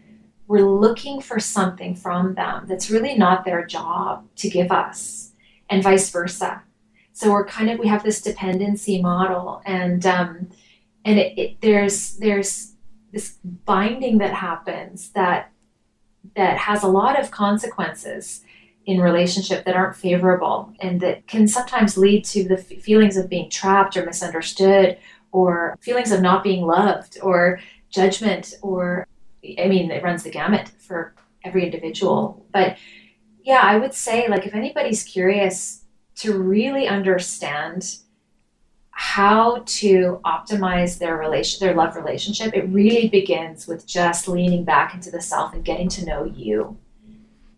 we're 0.46 0.68
looking 0.68 1.20
for 1.20 1.38
something 1.38 1.94
from 1.94 2.34
them 2.34 2.66
that's 2.66 2.90
really 2.90 3.16
not 3.16 3.44
their 3.44 3.64
job 3.64 4.26
to 4.36 4.50
give 4.50 4.70
us 4.70 5.32
and 5.70 5.82
vice 5.82 6.10
versa 6.10 6.62
so 7.20 7.30
we're 7.30 7.44
kind 7.44 7.68
of 7.68 7.78
we 7.78 7.86
have 7.86 8.02
this 8.02 8.22
dependency 8.22 9.00
model 9.02 9.60
and 9.66 10.06
um 10.06 10.48
and 11.04 11.18
it, 11.18 11.38
it 11.38 11.60
there's 11.60 12.16
there's 12.16 12.72
this 13.12 13.36
binding 13.66 14.16
that 14.18 14.32
happens 14.32 15.10
that 15.10 15.52
that 16.34 16.56
has 16.56 16.82
a 16.82 16.88
lot 16.88 17.20
of 17.20 17.30
consequences 17.30 18.42
in 18.86 19.02
relationship 19.02 19.66
that 19.66 19.76
aren't 19.76 19.96
favorable 19.96 20.72
and 20.80 20.98
that 21.02 21.26
can 21.26 21.46
sometimes 21.46 21.98
lead 21.98 22.24
to 22.24 22.48
the 22.48 22.58
f- 22.58 22.82
feelings 22.82 23.18
of 23.18 23.28
being 23.28 23.50
trapped 23.50 23.98
or 23.98 24.06
misunderstood 24.06 24.96
or 25.30 25.76
feelings 25.82 26.12
of 26.12 26.22
not 26.22 26.42
being 26.42 26.64
loved 26.64 27.18
or 27.22 27.60
judgment 27.90 28.54
or 28.62 29.06
i 29.58 29.68
mean 29.68 29.90
it 29.90 30.02
runs 30.02 30.22
the 30.22 30.30
gamut 30.30 30.70
for 30.78 31.14
every 31.44 31.64
individual. 31.64 32.46
But 32.50 32.78
yeah 33.42 33.60
i 33.62 33.76
would 33.76 33.92
say 33.92 34.26
like 34.28 34.46
if 34.46 34.54
anybody's 34.54 35.02
curious 35.02 35.79
to 36.20 36.38
really 36.38 36.86
understand 36.86 37.96
how 38.90 39.62
to 39.66 40.20
optimize 40.24 40.98
their 40.98 41.16
relation 41.16 41.64
their 41.64 41.74
love 41.74 41.96
relationship 41.96 42.54
it 42.54 42.68
really 42.68 43.08
begins 43.08 43.66
with 43.66 43.86
just 43.86 44.28
leaning 44.28 44.64
back 44.64 44.94
into 44.94 45.10
the 45.10 45.20
self 45.20 45.54
and 45.54 45.64
getting 45.64 45.88
to 45.88 46.04
know 46.04 46.24
you 46.24 46.76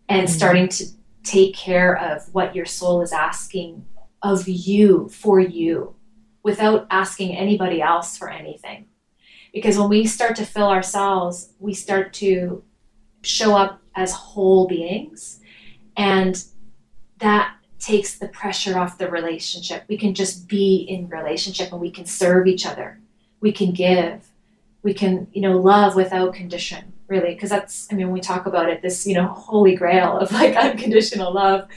and 0.09 0.27
mm-hmm. 0.27 0.35
starting 0.35 0.67
to 0.67 0.85
take 1.23 1.55
care 1.55 1.97
of 1.97 2.33
what 2.33 2.55
your 2.55 2.65
soul 2.65 3.01
is 3.01 3.11
asking 3.11 3.85
of 4.21 4.47
you 4.47 5.09
for 5.09 5.39
you 5.39 5.95
without 6.43 6.87
asking 6.89 7.35
anybody 7.35 7.81
else 7.81 8.17
for 8.17 8.29
anything. 8.29 8.85
Because 9.53 9.77
when 9.77 9.89
we 9.89 10.05
start 10.05 10.35
to 10.37 10.45
fill 10.45 10.69
ourselves, 10.69 11.53
we 11.59 11.73
start 11.73 12.13
to 12.13 12.63
show 13.21 13.55
up 13.55 13.81
as 13.95 14.11
whole 14.11 14.67
beings. 14.67 15.39
And 15.95 16.43
that 17.19 17.55
takes 17.83 18.15
the 18.15 18.27
pressure 18.29 18.77
off 18.77 18.97
the 18.97 19.09
relationship. 19.09 19.83
We 19.87 19.97
can 19.97 20.13
just 20.13 20.47
be 20.47 20.77
in 20.77 21.09
relationship 21.09 21.71
and 21.71 21.81
we 21.81 21.91
can 21.91 22.05
serve 22.05 22.47
each 22.47 22.65
other. 22.65 22.99
We 23.41 23.51
can 23.51 23.71
give. 23.71 24.29
We 24.83 24.93
can, 24.93 25.27
you 25.31 25.41
know, 25.41 25.57
love 25.57 25.95
without 25.95 26.33
condition 26.33 26.93
really 27.07 27.33
because 27.33 27.49
that's 27.49 27.87
i 27.91 27.95
mean 27.95 28.07
when 28.07 28.13
we 28.13 28.21
talk 28.21 28.45
about 28.45 28.69
it 28.69 28.81
this 28.81 29.05
you 29.05 29.13
know 29.13 29.27
holy 29.27 29.75
grail 29.75 30.17
of 30.17 30.31
like 30.31 30.55
unconditional 30.67 31.33
love 31.33 31.67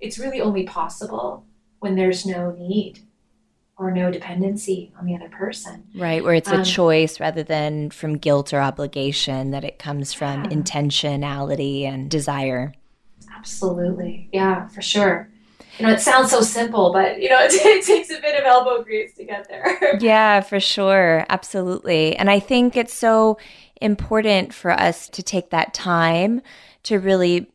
it's 0.00 0.18
really 0.18 0.40
only 0.40 0.64
possible 0.64 1.44
when 1.80 1.94
there's 1.94 2.26
no 2.26 2.52
need 2.52 3.00
or 3.76 3.90
no 3.90 4.10
dependency 4.10 4.92
on 4.98 5.06
the 5.06 5.14
other 5.14 5.28
person 5.28 5.84
right 5.94 6.24
where 6.24 6.34
it's 6.34 6.50
um, 6.50 6.60
a 6.60 6.64
choice 6.64 7.20
rather 7.20 7.42
than 7.42 7.90
from 7.90 8.16
guilt 8.16 8.52
or 8.52 8.60
obligation 8.60 9.50
that 9.50 9.64
it 9.64 9.78
comes 9.78 10.12
from 10.12 10.44
yeah. 10.44 10.50
intentionality 10.50 11.84
and 11.84 12.10
desire 12.10 12.74
absolutely 13.36 14.28
yeah 14.32 14.66
for 14.68 14.82
sure 14.82 15.28
you 15.78 15.86
know, 15.86 15.92
it 15.92 16.00
sounds 16.00 16.30
so 16.30 16.40
simple, 16.40 16.92
but 16.92 17.20
you 17.20 17.28
know, 17.28 17.40
it, 17.40 17.52
it, 17.54 17.84
takes 17.84 18.10
a 18.10 18.20
bit 18.20 18.38
of 18.38 18.44
elbow 18.44 18.82
grease 18.82 19.14
to 19.14 19.24
get 19.24 19.48
there. 19.48 19.98
yeah, 20.00 20.40
for 20.40 20.60
sure. 20.60 21.24
Absolutely. 21.28 22.16
And 22.16 22.30
I 22.30 22.40
think 22.40 22.76
it's 22.76 22.94
so 22.94 23.38
important 23.80 24.52
for 24.52 24.70
us 24.70 25.08
to 25.08 25.22
take 25.22 25.50
that 25.50 25.72
time 25.72 26.42
to 26.82 26.98
really 26.98 27.50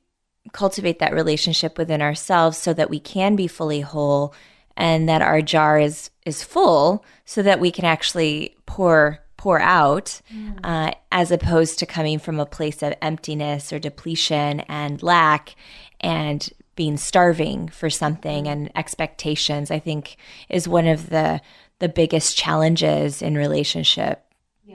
cultivate 0.53 1.00
that 1.00 1.13
relationship 1.13 1.77
within 1.77 2.01
ourselves 2.01 2.57
so 2.57 2.74
that 2.74 2.89
we 2.89 3.00
can 3.00 3.36
be 3.36 3.48
fully 3.48 3.81
whole 3.81 4.34
and 4.77 5.07
that 5.10 5.22
our 5.22 5.41
jar 5.41 5.79
is 5.79 6.10
is 6.25 6.43
full 6.43 7.03
so 7.25 7.41
that 7.41 7.60
we 7.60 7.72
can 7.72 7.86
actually 7.86 8.55
pour 8.65 9.19
pour 9.38 9.60
out 9.60 10.22
mm. 10.34 10.57
uh, 10.63 10.91
as 11.12 11.31
opposed 11.31 11.79
to 11.79 11.86
coming 11.86 12.19
from 12.19 12.39
a 12.39 12.45
place 12.45 12.81
of 12.81 12.93
emptiness 13.01 13.72
or 13.72 13.79
depletion 13.79 14.62
and 14.62 15.03
lack 15.03 15.55
and 16.00 16.50
being 16.75 16.98
starving 16.98 17.67
for 17.70 17.89
something 17.89 18.46
mm. 18.46 18.51
and 18.51 18.72
expectations 18.75 19.72
i 19.72 19.79
think 19.79 20.17
is 20.50 20.67
one 20.67 20.88
of 20.88 21.10
the 21.10 21.41
the 21.79 21.89
biggest 21.89 22.38
challenges 22.38 23.22
in 23.22 23.36
relationship 23.36 24.25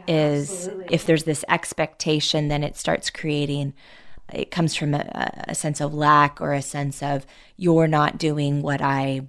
is 0.07 0.50
absolutely. 0.50 0.95
if 0.95 1.07
there's 1.07 1.25
this 1.25 1.45
expectation, 1.49 2.49
then 2.49 2.62
it 2.62 2.76
starts 2.76 3.11
creating. 3.11 3.75
It 4.33 4.50
comes 4.50 4.76
from 4.76 4.95
a, 4.95 5.45
a 5.49 5.54
sense 5.54 5.80
of 5.80 5.95
lack 5.95 6.40
or 6.40 6.52
a 6.52 6.62
sense 6.62 7.02
of 7.02 7.26
you're 7.57 7.88
not 7.88 8.19
doing 8.19 8.62
what 8.62 8.80
I 8.80 9.23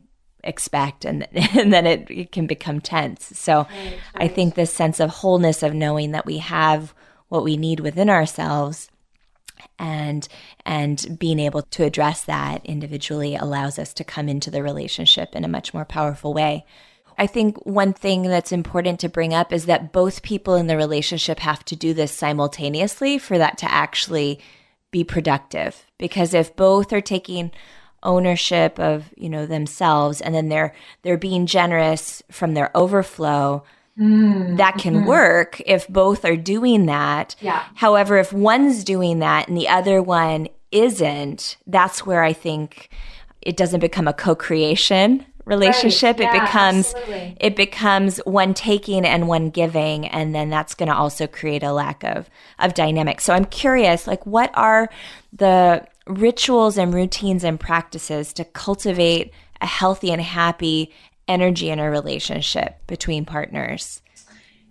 expect 0.44 1.06
and 1.06 1.28
and 1.56 1.72
then 1.72 1.86
it, 1.86 2.10
it 2.10 2.32
can 2.32 2.48
become 2.48 2.82
tense 2.82 3.38
so 3.38 3.58
right, 3.58 3.70
right. 3.70 4.00
i 4.16 4.28
think 4.28 4.56
this 4.56 4.74
sense 4.74 5.00
of 5.00 5.12
wholeness 5.12 5.62
of 5.62 5.72
knowing 5.72 6.14
that 6.14 6.26
we 6.26 6.40
have 6.40 6.96
what 7.28 7.44
we 7.44 7.56
need 7.56 7.80
within 7.80 8.10
ourselves 8.10 8.90
and 9.80 10.28
and 10.66 11.18
being 11.20 11.40
able 11.40 11.62
to 11.64 11.84
address 11.84 12.24
that 12.24 12.66
individually 12.66 13.36
allows 13.36 13.80
us 13.80 13.94
to 13.94 14.04
come 14.04 14.30
into 14.30 14.52
the 14.52 14.64
relationship 14.64 15.36
in 15.36 15.44
a 15.44 15.50
much 15.50 15.74
more 15.74 15.86
powerful 15.86 16.34
way 16.34 16.66
I 17.18 17.28
think 17.28 17.64
one 17.66 17.94
thing 17.94 18.24
that's 18.24 18.52
important 18.52 19.00
to 19.02 19.10
bring 19.10 19.32
up 19.32 19.54
is 19.54 19.66
that 19.66 19.92
both 19.92 20.24
people 20.24 20.56
in 20.56 20.66
the 20.66 20.76
relationship 20.76 21.38
have 21.40 21.64
to 21.66 21.76
do 21.76 21.94
this 21.94 22.12
simultaneously 22.12 23.20
for 23.20 23.38
that 23.38 23.60
to 23.60 23.72
actually 23.72 24.40
be 24.90 25.04
productive. 25.04 25.86
Because 26.00 26.34
if 26.34 26.56
both 26.56 26.92
are 26.92 27.02
taking 27.02 27.52
ownership 28.02 28.80
of, 28.80 29.12
you 29.16 29.30
know, 29.30 29.46
themselves 29.46 30.22
and 30.22 30.34
then 30.34 30.50
they're 30.50 30.74
they're 31.04 31.18
being 31.18 31.46
generous 31.46 32.24
from 32.32 32.56
their 32.56 32.76
overflow, 32.76 33.64
Mm, 34.02 34.58
that 34.58 34.80
can 34.80 34.96
mm-hmm. 34.96 35.06
work 35.06 35.62
if 35.68 35.88
both 35.88 36.26
are 36.26 36.36
doing 36.36 36.88
that. 36.88 37.36
Yeah. 37.40 37.64
However, 37.76 38.18
if 38.18 38.34
one's 38.34 38.84
doing 38.84 39.20
that 39.20 39.48
and 39.48 39.56
the 39.56 39.70
other 39.70 40.02
one 40.02 40.48
isn't, 40.72 41.58
that's 41.68 42.04
where 42.04 42.24
I 42.24 42.34
think 42.34 42.90
it 43.42 43.56
doesn't 43.56 43.80
become 43.80 44.08
a 44.08 44.14
co-creation 44.14 45.26
relationship 45.46 46.20
right. 46.20 46.34
yeah, 46.34 46.36
it 46.36 46.42
becomes 46.46 46.94
absolutely. 46.94 47.38
it 47.40 47.56
becomes 47.56 48.18
one 48.20 48.54
taking 48.54 49.06
and 49.06 49.28
one 49.28 49.50
giving 49.50 50.08
and 50.08 50.36
then 50.36 50.50
that's 50.50 50.76
going 50.76 50.88
to 50.88 50.96
also 50.96 51.26
create 51.26 51.64
a 51.64 51.74
lack 51.74 52.04
of 52.04 52.30
of 52.60 52.76
dynamic 52.76 53.20
so 53.20 53.34
i'm 53.34 53.46
curious 53.46 54.06
like 54.06 54.24
what 54.26 54.52
are 54.54 54.88
the 55.34 55.84
rituals 56.06 56.78
and 56.78 56.94
routines 56.94 57.44
and 57.44 57.60
practices 57.60 58.34
to 58.34 58.46
cultivate 58.46 59.34
a 59.62 59.66
healthy 59.66 60.12
and 60.12 60.22
happy 60.22 60.92
energy 61.28 61.70
in 61.70 61.80
a 61.80 61.90
relationship 61.90 62.86
between 62.88 63.26
partners 63.26 64.02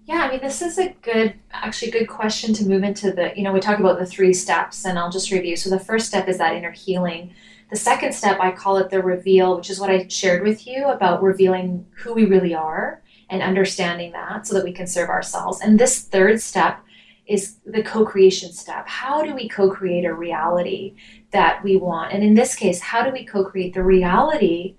yeah, 0.07 0.23
I 0.23 0.31
mean, 0.33 0.41
this 0.41 0.61
is 0.61 0.77
a 0.77 0.89
good, 1.03 1.35
actually, 1.53 1.93
good 1.93 2.09
question 2.09 2.53
to 2.55 2.67
move 2.67 2.83
into 2.83 3.13
the, 3.13 3.33
you 3.37 3.45
know, 3.45 3.53
we 3.53 3.61
talk 3.61 3.79
about 3.79 4.01
the 4.01 4.07
three 4.07 4.33
steps, 4.33 4.85
and 4.85 4.99
I'll 4.99 5.11
just 5.11 5.31
review. 5.31 5.55
So 5.55 5.71
the 5.71 5.79
first 5.79 6.09
step 6.09 6.27
is 6.27 6.39
that 6.39 6.57
inner 6.57 6.73
healing 6.73 7.33
the 7.71 7.77
second 7.77 8.13
step, 8.13 8.41
I 8.41 8.51
call 8.51 8.79
it 8.79 8.91
the 8.91 9.01
reveal, 9.01 9.57
which 9.57 9.71
is 9.71 9.79
what 9.79 9.91
I 9.91 10.09
shared 10.09 10.43
with 10.43 10.67
you 10.67 10.89
about 10.89 11.23
revealing 11.23 11.87
who 11.95 12.13
we 12.13 12.25
really 12.25 12.53
are 12.53 13.01
and 13.31 13.43
understanding 13.43 14.11
that 14.13 14.47
so 14.47 14.55
that 14.55 14.65
we 14.65 14.73
can 14.73 14.89
serve 14.89 15.09
ourselves. 15.09 15.61
And 15.61 15.79
this 15.79 16.03
third 16.03 16.41
step 16.41 16.81
is 17.27 17.59
the 17.65 17.85
co-creation 17.85 18.53
step. 18.53 18.89
How 18.89 19.23
do 19.23 19.37
we 19.37 19.49
co-create 19.49 20.05
a 20.05 20.13
reality 20.13 20.97
that 21.31 21.63
we 21.63 21.77
want? 21.77 22.13
And 22.13 22.25
in 22.25 22.35
this 22.35 22.57
case, 22.57 22.81
how 22.81 23.05
do 23.05 23.13
we 23.13 23.25
co-create 23.25 23.73
the 23.73 23.85
reality 23.85 24.75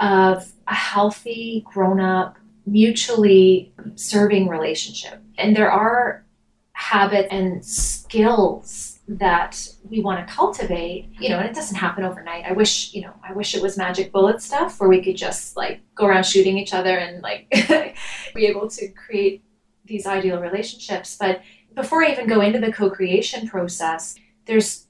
of 0.00 0.50
a 0.66 0.74
healthy, 0.74 1.64
grown-up, 1.72 2.36
mutually 2.66 3.72
serving 3.94 4.48
relationship? 4.48 5.22
And 5.38 5.54
there 5.54 5.70
are 5.70 6.24
habits 6.72 7.28
and 7.30 7.64
skills 7.64 9.00
that 9.18 9.68
we 9.88 10.00
want 10.00 10.26
to 10.26 10.32
cultivate 10.32 11.08
you 11.18 11.28
know 11.28 11.38
and 11.38 11.48
it 11.48 11.54
doesn't 11.54 11.76
happen 11.76 12.04
overnight 12.04 12.44
i 12.44 12.52
wish 12.52 12.94
you 12.94 13.02
know 13.02 13.12
i 13.28 13.32
wish 13.32 13.54
it 13.54 13.62
was 13.62 13.76
magic 13.76 14.12
bullet 14.12 14.40
stuff 14.40 14.78
where 14.78 14.88
we 14.88 15.02
could 15.02 15.16
just 15.16 15.56
like 15.56 15.80
go 15.96 16.06
around 16.06 16.24
shooting 16.24 16.56
each 16.56 16.72
other 16.72 16.96
and 16.96 17.22
like 17.22 17.48
be 18.34 18.46
able 18.46 18.68
to 18.70 18.88
create 18.92 19.42
these 19.84 20.06
ideal 20.06 20.40
relationships 20.40 21.16
but 21.18 21.42
before 21.74 22.04
i 22.04 22.12
even 22.12 22.28
go 22.28 22.40
into 22.40 22.60
the 22.60 22.72
co-creation 22.72 23.48
process 23.48 24.14
there's 24.46 24.86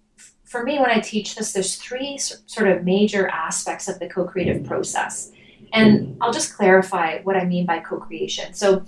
for 0.50 0.62
me 0.64 0.78
when 0.78 0.90
i 0.90 0.98
teach 0.98 1.34
this 1.36 1.52
there's 1.52 1.76
three 1.76 2.18
sort 2.18 2.68
of 2.68 2.84
major 2.84 3.28
aspects 3.28 3.88
of 3.88 3.98
the 3.98 4.08
co-creative 4.08 4.64
process 4.64 5.32
and 5.72 6.16
i'll 6.20 6.32
just 6.32 6.54
clarify 6.54 7.18
what 7.22 7.36
i 7.36 7.44
mean 7.44 7.64
by 7.64 7.78
co-creation 7.78 8.52
so 8.52 8.84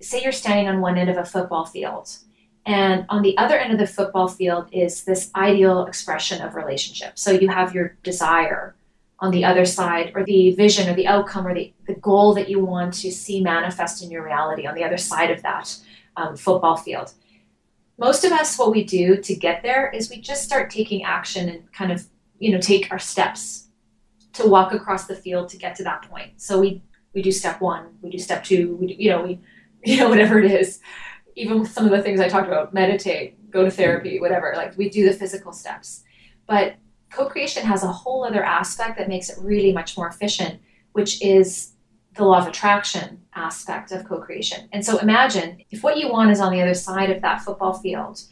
say 0.00 0.20
you're 0.22 0.32
standing 0.32 0.68
on 0.68 0.80
one 0.80 0.98
end 0.98 1.08
of 1.08 1.16
a 1.16 1.24
football 1.24 1.64
field 1.64 2.08
and 2.64 3.06
on 3.08 3.22
the 3.22 3.36
other 3.38 3.58
end 3.58 3.72
of 3.72 3.78
the 3.78 3.86
football 3.86 4.28
field 4.28 4.68
is 4.72 5.04
this 5.04 5.30
ideal 5.34 5.86
expression 5.86 6.40
of 6.42 6.54
relationship. 6.54 7.18
So 7.18 7.32
you 7.32 7.48
have 7.48 7.74
your 7.74 7.96
desire 8.02 8.76
on 9.18 9.30
the 9.30 9.44
other 9.44 9.64
side, 9.64 10.12
or 10.16 10.24
the 10.24 10.52
vision, 10.52 10.88
or 10.88 10.94
the 10.94 11.06
outcome, 11.06 11.46
or 11.46 11.54
the, 11.54 11.72
the 11.86 11.94
goal 11.94 12.34
that 12.34 12.48
you 12.48 12.64
want 12.64 12.92
to 12.92 13.10
see 13.12 13.40
manifest 13.40 14.02
in 14.02 14.10
your 14.10 14.24
reality 14.24 14.66
on 14.66 14.74
the 14.74 14.82
other 14.82 14.96
side 14.96 15.30
of 15.30 15.42
that 15.42 15.76
um, 16.16 16.36
football 16.36 16.76
field. 16.76 17.12
Most 17.98 18.24
of 18.24 18.32
us, 18.32 18.58
what 18.58 18.72
we 18.72 18.84
do 18.84 19.16
to 19.16 19.34
get 19.34 19.62
there 19.62 19.90
is 19.90 20.10
we 20.10 20.20
just 20.20 20.44
start 20.44 20.70
taking 20.70 21.04
action 21.04 21.48
and 21.48 21.72
kind 21.72 21.92
of, 21.92 22.06
you 22.38 22.50
know, 22.50 22.60
take 22.60 22.90
our 22.90 22.98
steps 22.98 23.68
to 24.32 24.46
walk 24.46 24.72
across 24.72 25.06
the 25.06 25.14
field 25.14 25.48
to 25.50 25.56
get 25.56 25.76
to 25.76 25.84
that 25.84 26.02
point. 26.02 26.40
So 26.40 26.58
we 26.60 26.82
we 27.14 27.20
do 27.20 27.30
step 27.30 27.60
one, 27.60 27.88
we 28.00 28.08
do 28.08 28.18
step 28.18 28.42
two, 28.42 28.76
we 28.76 28.86
do, 28.86 28.94
you 28.98 29.10
know, 29.10 29.22
we, 29.22 29.38
you 29.84 29.98
know, 29.98 30.08
whatever 30.08 30.38
it 30.38 30.50
is 30.50 30.80
even 31.36 31.60
with 31.60 31.70
some 31.70 31.84
of 31.84 31.90
the 31.90 32.02
things 32.02 32.20
I 32.20 32.28
talked 32.28 32.48
about, 32.48 32.74
meditate, 32.74 33.50
go 33.50 33.64
to 33.64 33.70
therapy, 33.70 34.20
whatever, 34.20 34.54
like 34.56 34.76
we 34.76 34.88
do 34.88 35.06
the 35.08 35.14
physical 35.14 35.52
steps. 35.52 36.04
But 36.46 36.76
co 37.10 37.26
creation 37.26 37.64
has 37.64 37.82
a 37.82 37.92
whole 37.92 38.24
other 38.24 38.44
aspect 38.44 38.98
that 38.98 39.08
makes 39.08 39.30
it 39.30 39.38
really 39.40 39.72
much 39.72 39.96
more 39.96 40.08
efficient, 40.08 40.60
which 40.92 41.22
is 41.22 41.71
the 42.14 42.24
law 42.24 42.38
of 42.38 42.46
attraction 42.46 43.20
aspect 43.34 43.92
of 43.92 44.06
co 44.06 44.20
creation. 44.20 44.68
And 44.72 44.84
so 44.84 44.98
imagine 44.98 45.62
if 45.70 45.82
what 45.82 45.96
you 45.96 46.08
want 46.08 46.30
is 46.30 46.40
on 46.40 46.52
the 46.52 46.60
other 46.60 46.74
side 46.74 47.10
of 47.10 47.22
that 47.22 47.42
football 47.42 47.74
field 47.74 48.22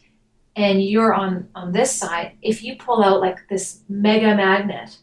and 0.55 0.83
you're 0.83 1.13
on, 1.13 1.49
on 1.55 1.71
this 1.71 1.91
side, 1.91 2.33
if 2.41 2.63
you 2.63 2.75
pull 2.75 3.03
out 3.03 3.21
like 3.21 3.47
this 3.49 3.81
mega 3.89 4.35
magnet 4.35 4.97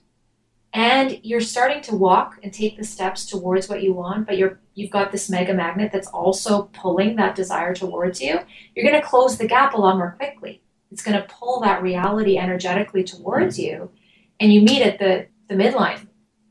and 0.72 1.18
you're 1.22 1.40
starting 1.40 1.80
to 1.82 1.96
walk 1.96 2.38
and 2.42 2.52
take 2.52 2.76
the 2.76 2.84
steps 2.84 3.24
towards 3.24 3.68
what 3.68 3.82
you 3.82 3.92
want 3.92 4.26
but 4.26 4.36
you're 4.36 4.60
you've 4.74 4.90
got 4.90 5.10
this 5.10 5.30
mega 5.30 5.54
magnet 5.54 5.90
that's 5.92 6.08
also 6.08 6.64
pulling 6.74 7.16
that 7.16 7.34
desire 7.34 7.74
towards 7.74 8.20
you 8.20 8.38
you're 8.74 8.88
going 8.88 9.00
to 9.00 9.06
close 9.06 9.38
the 9.38 9.48
gap 9.48 9.74
a 9.74 9.76
lot 9.76 9.96
more 9.96 10.14
quickly 10.18 10.62
it's 10.90 11.02
going 11.02 11.18
to 11.18 11.26
pull 11.28 11.60
that 11.60 11.82
reality 11.82 12.36
energetically 12.36 13.02
towards 13.02 13.58
you 13.58 13.90
and 14.40 14.52
you 14.52 14.60
meet 14.60 14.82
at 14.82 14.98
the 14.98 15.26
the 15.48 15.54
midline 15.54 16.06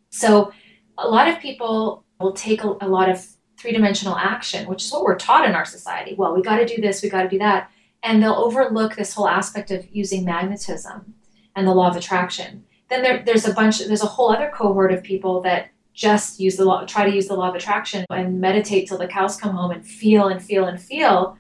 so 0.09 0.51
a 0.97 1.07
lot 1.07 1.27
of 1.27 1.39
people 1.39 2.03
will 2.19 2.33
take 2.33 2.63
a, 2.63 2.75
a 2.81 2.87
lot 2.87 3.09
of 3.09 3.25
three-dimensional 3.57 4.15
action 4.15 4.67
which 4.67 4.83
is 4.83 4.91
what 4.91 5.03
we're 5.03 5.17
taught 5.17 5.47
in 5.47 5.55
our 5.55 5.65
society 5.65 6.13
well 6.15 6.35
we 6.35 6.41
got 6.41 6.57
to 6.57 6.65
do 6.65 6.81
this 6.81 7.01
we 7.01 7.09
got 7.09 7.23
to 7.23 7.29
do 7.29 7.39
that 7.39 7.71
and 8.03 8.21
they'll 8.21 8.33
overlook 8.35 8.95
this 8.95 9.13
whole 9.13 9.27
aspect 9.27 9.71
of 9.71 9.87
using 9.91 10.23
magnetism 10.23 11.13
and 11.55 11.67
the 11.67 11.73
law 11.73 11.89
of 11.89 11.95
attraction 11.95 12.63
then 12.89 13.01
there, 13.01 13.23
there's 13.23 13.47
a 13.47 13.53
bunch, 13.53 13.79
there's 13.79 14.03
a 14.03 14.07
whole 14.07 14.31
other 14.31 14.51
cohort 14.53 14.91
of 14.91 15.03
people 15.03 15.41
that 15.41 15.69
just 15.93 16.39
use 16.39 16.55
the 16.57 16.65
law, 16.65 16.85
try 16.85 17.09
to 17.09 17.13
use 17.13 17.27
the 17.27 17.33
law 17.33 17.49
of 17.49 17.55
attraction 17.55 18.05
and 18.09 18.39
meditate 18.39 18.87
till 18.87 18.97
the 18.97 19.07
cows 19.07 19.35
come 19.37 19.55
home 19.55 19.71
and 19.71 19.85
feel 19.85 20.27
and 20.27 20.41
feel 20.41 20.65
and 20.65 20.79
feel, 20.79 21.37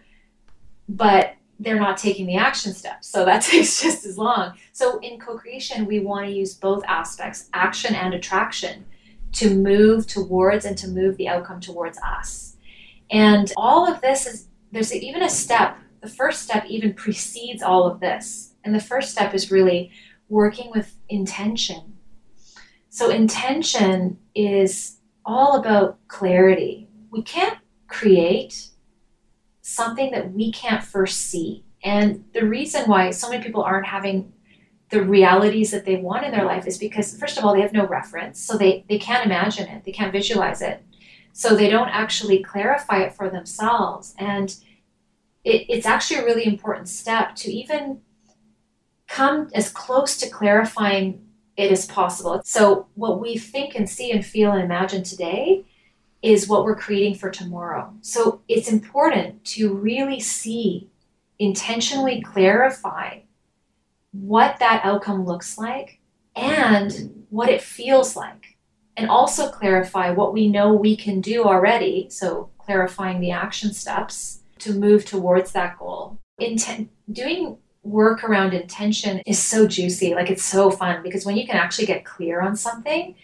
but 0.89 1.35
they're 1.59 1.79
not 1.79 1.97
taking 1.97 2.25
the 2.25 2.35
action 2.35 2.73
steps. 2.73 3.07
So 3.07 3.23
that 3.25 3.41
takes 3.43 3.81
just 3.81 4.05
as 4.05 4.17
long. 4.17 4.53
So 4.73 4.99
in 4.99 5.19
co 5.19 5.37
creation, 5.37 5.85
we 5.85 5.99
want 5.99 6.27
to 6.27 6.31
use 6.31 6.55
both 6.55 6.83
aspects, 6.85 7.49
action 7.53 7.95
and 7.95 8.13
attraction, 8.13 8.85
to 9.37 9.53
move 9.53 10.07
towards 10.07 10.65
and 10.65 10.77
to 10.77 10.87
move 10.87 11.17
the 11.17 11.27
outcome 11.27 11.59
towards 11.59 11.97
us. 11.99 12.57
And 13.11 13.51
all 13.55 13.91
of 13.91 14.01
this 14.01 14.25
is, 14.25 14.47
there's 14.71 14.93
even 14.93 15.21
a 15.21 15.29
step, 15.29 15.77
the 16.01 16.09
first 16.09 16.41
step 16.41 16.65
even 16.67 16.93
precedes 16.93 17.61
all 17.61 17.85
of 17.85 17.99
this. 17.99 18.53
And 18.63 18.73
the 18.73 18.79
first 18.79 19.11
step 19.11 19.33
is 19.33 19.51
really 19.51 19.91
working 20.27 20.71
with 20.71 20.95
intention. 21.09 21.97
So, 22.89 23.09
intention 23.09 24.17
is 24.33 24.97
all 25.23 25.59
about 25.59 25.99
clarity. 26.07 26.89
We 27.11 27.21
can't 27.21 27.59
create 27.87 28.69
something 29.61 30.11
that 30.11 30.31
we 30.31 30.51
can't 30.51 30.83
first 30.83 31.19
see. 31.19 31.63
And 31.83 32.25
the 32.33 32.45
reason 32.45 32.89
why 32.89 33.11
so 33.11 33.29
many 33.29 33.43
people 33.43 33.61
aren't 33.61 33.85
having 33.85 34.33
the 34.89 35.03
realities 35.03 35.71
that 35.71 35.85
they 35.85 35.97
want 35.97 36.25
in 36.25 36.31
their 36.31 36.45
life 36.45 36.65
is 36.65 36.77
because, 36.77 37.17
first 37.17 37.37
of 37.37 37.43
all, 37.43 37.53
they 37.53 37.61
have 37.61 37.73
no 37.73 37.85
reference. 37.85 38.39
So 38.39 38.57
they, 38.57 38.85
they 38.87 38.97
can't 38.97 39.25
imagine 39.25 39.67
it, 39.67 39.83
they 39.83 39.91
can't 39.91 40.13
visualize 40.13 40.61
it. 40.61 40.83
So 41.33 41.55
they 41.55 41.69
don't 41.69 41.89
actually 41.89 42.41
clarify 42.41 43.03
it 43.03 43.13
for 43.13 43.29
themselves. 43.29 44.15
And 44.17 44.55
it, 45.43 45.65
it's 45.69 45.85
actually 45.85 46.19
a 46.19 46.25
really 46.25 46.45
important 46.45 46.87
step 46.87 47.35
to 47.35 47.51
even 47.51 48.01
come 49.07 49.49
as 49.53 49.69
close 49.69 50.17
to 50.17 50.29
clarifying 50.29 51.27
it 51.55 51.71
as 51.71 51.85
possible. 51.85 52.41
So, 52.45 52.87
what 52.93 53.19
we 53.19 53.37
think 53.37 53.75
and 53.75 53.89
see 53.89 54.11
and 54.11 54.25
feel 54.25 54.51
and 54.51 54.63
imagine 54.63 55.03
today 55.03 55.65
is 56.21 56.47
what 56.47 56.63
we're 56.63 56.75
creating 56.75 57.15
for 57.15 57.29
tomorrow. 57.29 57.93
So, 58.01 58.41
it's 58.47 58.71
important 58.71 59.43
to 59.45 59.73
really 59.73 60.19
see, 60.19 60.89
intentionally 61.39 62.21
clarify 62.21 63.19
what 64.21 64.59
that 64.59 64.83
outcome 64.83 65.25
looks 65.25 65.57
like 65.57 65.99
and 66.35 67.25
what 67.29 67.49
it 67.49 67.61
feels 67.61 68.15
like. 68.15 68.57
And 68.95 69.09
also 69.09 69.49
clarify 69.49 70.11
what 70.11 70.33
we 70.33 70.47
know 70.47 70.73
we 70.73 70.95
can 70.95 71.21
do 71.21 71.43
already. 71.43 72.07
So, 72.09 72.49
clarifying 72.57 73.21
the 73.21 73.31
action 73.31 73.71
steps 73.71 74.41
to 74.59 74.73
move 74.73 75.05
towards 75.05 75.51
that 75.51 75.77
goal. 75.77 76.19
Intent, 76.39 76.89
doing 77.11 77.57
work 77.83 78.23
around 78.23 78.53
intention 78.53 79.21
is 79.25 79.39
so 79.39 79.67
juicy. 79.67 80.13
Like 80.13 80.29
it's 80.29 80.43
so 80.43 80.69
fun 80.69 81.03
because 81.03 81.25
when 81.25 81.37
you 81.37 81.45
can 81.45 81.55
actually 81.55 81.85
get 81.85 82.05
clear 82.05 82.41
on 82.41 82.55
something, 82.55 83.15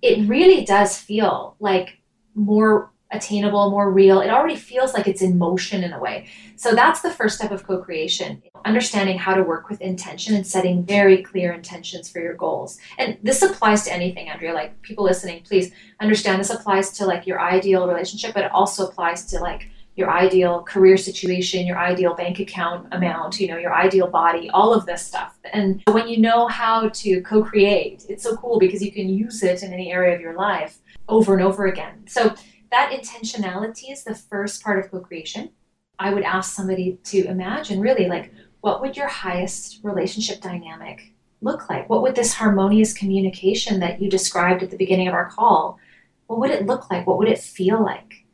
it 0.00 0.28
really 0.28 0.64
does 0.64 0.96
feel 0.96 1.56
like 1.58 1.98
more 2.34 2.92
attainable, 3.10 3.70
more 3.70 3.90
real. 3.90 4.20
It 4.20 4.30
already 4.30 4.56
feels 4.56 4.94
like 4.94 5.06
it's 5.06 5.22
in 5.22 5.38
motion 5.38 5.84
in 5.84 5.92
a 5.92 6.00
way. 6.00 6.28
So 6.56 6.74
that's 6.74 7.00
the 7.00 7.10
first 7.10 7.36
step 7.36 7.50
of 7.50 7.66
co 7.66 7.78
creation 7.78 8.42
understanding 8.64 9.16
how 9.16 9.34
to 9.34 9.44
work 9.44 9.68
with 9.68 9.80
intention 9.80 10.34
and 10.34 10.44
setting 10.44 10.84
very 10.84 11.22
clear 11.22 11.52
intentions 11.52 12.10
for 12.10 12.20
your 12.20 12.34
goals. 12.34 12.78
And 12.98 13.16
this 13.22 13.40
applies 13.40 13.84
to 13.84 13.92
anything, 13.92 14.28
Andrea. 14.28 14.52
Like 14.52 14.82
people 14.82 15.04
listening, 15.04 15.42
please 15.44 15.72
understand 16.00 16.40
this 16.40 16.50
applies 16.50 16.90
to 16.98 17.06
like 17.06 17.26
your 17.26 17.40
ideal 17.40 17.86
relationship, 17.86 18.34
but 18.34 18.44
it 18.44 18.50
also 18.50 18.88
applies 18.88 19.24
to 19.26 19.38
like 19.38 19.68
your 19.94 20.10
ideal 20.10 20.62
career 20.62 20.96
situation, 20.96 21.66
your 21.66 21.78
ideal 21.78 22.14
bank 22.14 22.38
account 22.38 22.86
amount, 22.92 23.40
you 23.40 23.48
know, 23.48 23.56
your 23.56 23.72
ideal 23.72 24.08
body, 24.08 24.50
all 24.50 24.74
of 24.74 24.84
this 24.84 25.00
stuff. 25.00 25.38
And 25.52 25.82
when 25.86 26.06
you 26.06 26.18
know 26.18 26.48
how 26.48 26.90
to 26.90 27.22
co 27.22 27.42
create, 27.42 28.04
it's 28.08 28.22
so 28.22 28.36
cool 28.36 28.58
because 28.58 28.82
you 28.82 28.92
can 28.92 29.08
use 29.08 29.42
it 29.42 29.62
in 29.62 29.72
any 29.72 29.90
area 29.92 30.14
of 30.14 30.20
your 30.20 30.34
life 30.34 30.78
over 31.08 31.32
and 31.32 31.42
over 31.42 31.66
again. 31.66 32.04
So 32.08 32.34
that 32.76 32.90
intentionality 32.90 33.90
is 33.90 34.04
the 34.04 34.14
first 34.14 34.62
part 34.62 34.78
of 34.78 34.90
co 34.90 35.00
creation. 35.00 35.50
I 35.98 36.12
would 36.12 36.24
ask 36.24 36.54
somebody 36.54 36.98
to 37.04 37.24
imagine 37.26 37.80
really 37.80 38.06
like, 38.06 38.30
what 38.60 38.82
would 38.82 38.98
your 38.98 39.08
highest 39.08 39.80
relationship 39.82 40.42
dynamic 40.42 41.14
look 41.40 41.70
like? 41.70 41.88
What 41.88 42.02
would 42.02 42.14
this 42.14 42.34
harmonious 42.34 42.92
communication 42.92 43.80
that 43.80 44.02
you 44.02 44.10
described 44.10 44.62
at 44.62 44.70
the 44.70 44.76
beginning 44.76 45.08
of 45.08 45.14
our 45.14 45.30
call, 45.30 45.78
what 46.26 46.38
would 46.38 46.50
it 46.50 46.66
look 46.66 46.90
like? 46.90 47.06
What 47.06 47.16
would 47.16 47.28
it 47.28 47.38
feel 47.38 47.82
like? 47.82 48.26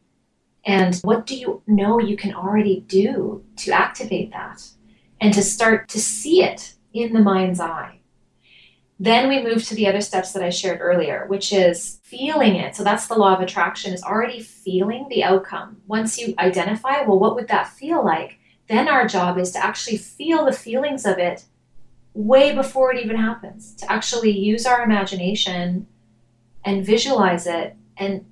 And 0.66 0.96
what 1.02 1.24
do 1.24 1.36
you 1.36 1.62
know 1.68 2.00
you 2.00 2.16
can 2.16 2.34
already 2.34 2.80
do 2.80 3.44
to 3.58 3.70
activate 3.70 4.32
that 4.32 4.60
and 5.20 5.32
to 5.34 5.42
start 5.42 5.88
to 5.90 6.00
see 6.00 6.42
it 6.42 6.74
in 6.92 7.12
the 7.12 7.20
mind's 7.20 7.60
eye? 7.60 8.00
Then 9.02 9.28
we 9.28 9.42
move 9.42 9.64
to 9.64 9.74
the 9.74 9.88
other 9.88 10.00
steps 10.00 10.30
that 10.32 10.44
I 10.44 10.50
shared 10.50 10.80
earlier, 10.80 11.24
which 11.26 11.52
is 11.52 11.98
feeling 12.04 12.54
it. 12.54 12.76
So 12.76 12.84
that's 12.84 13.08
the 13.08 13.16
law 13.16 13.34
of 13.34 13.40
attraction 13.40 13.92
is 13.92 14.04
already 14.04 14.40
feeling 14.40 15.08
the 15.08 15.24
outcome. 15.24 15.78
Once 15.88 16.18
you 16.18 16.34
identify, 16.38 17.02
well, 17.02 17.18
what 17.18 17.34
would 17.34 17.48
that 17.48 17.66
feel 17.66 18.04
like? 18.04 18.38
Then 18.68 18.86
our 18.86 19.08
job 19.08 19.38
is 19.38 19.50
to 19.52 19.64
actually 19.64 19.96
feel 19.96 20.44
the 20.44 20.52
feelings 20.52 21.04
of 21.04 21.18
it 21.18 21.46
way 22.14 22.54
before 22.54 22.94
it 22.94 23.04
even 23.04 23.16
happens, 23.16 23.74
to 23.74 23.90
actually 23.90 24.30
use 24.30 24.66
our 24.66 24.84
imagination 24.84 25.88
and 26.64 26.86
visualize 26.86 27.48
it 27.48 27.74
and 27.96 28.24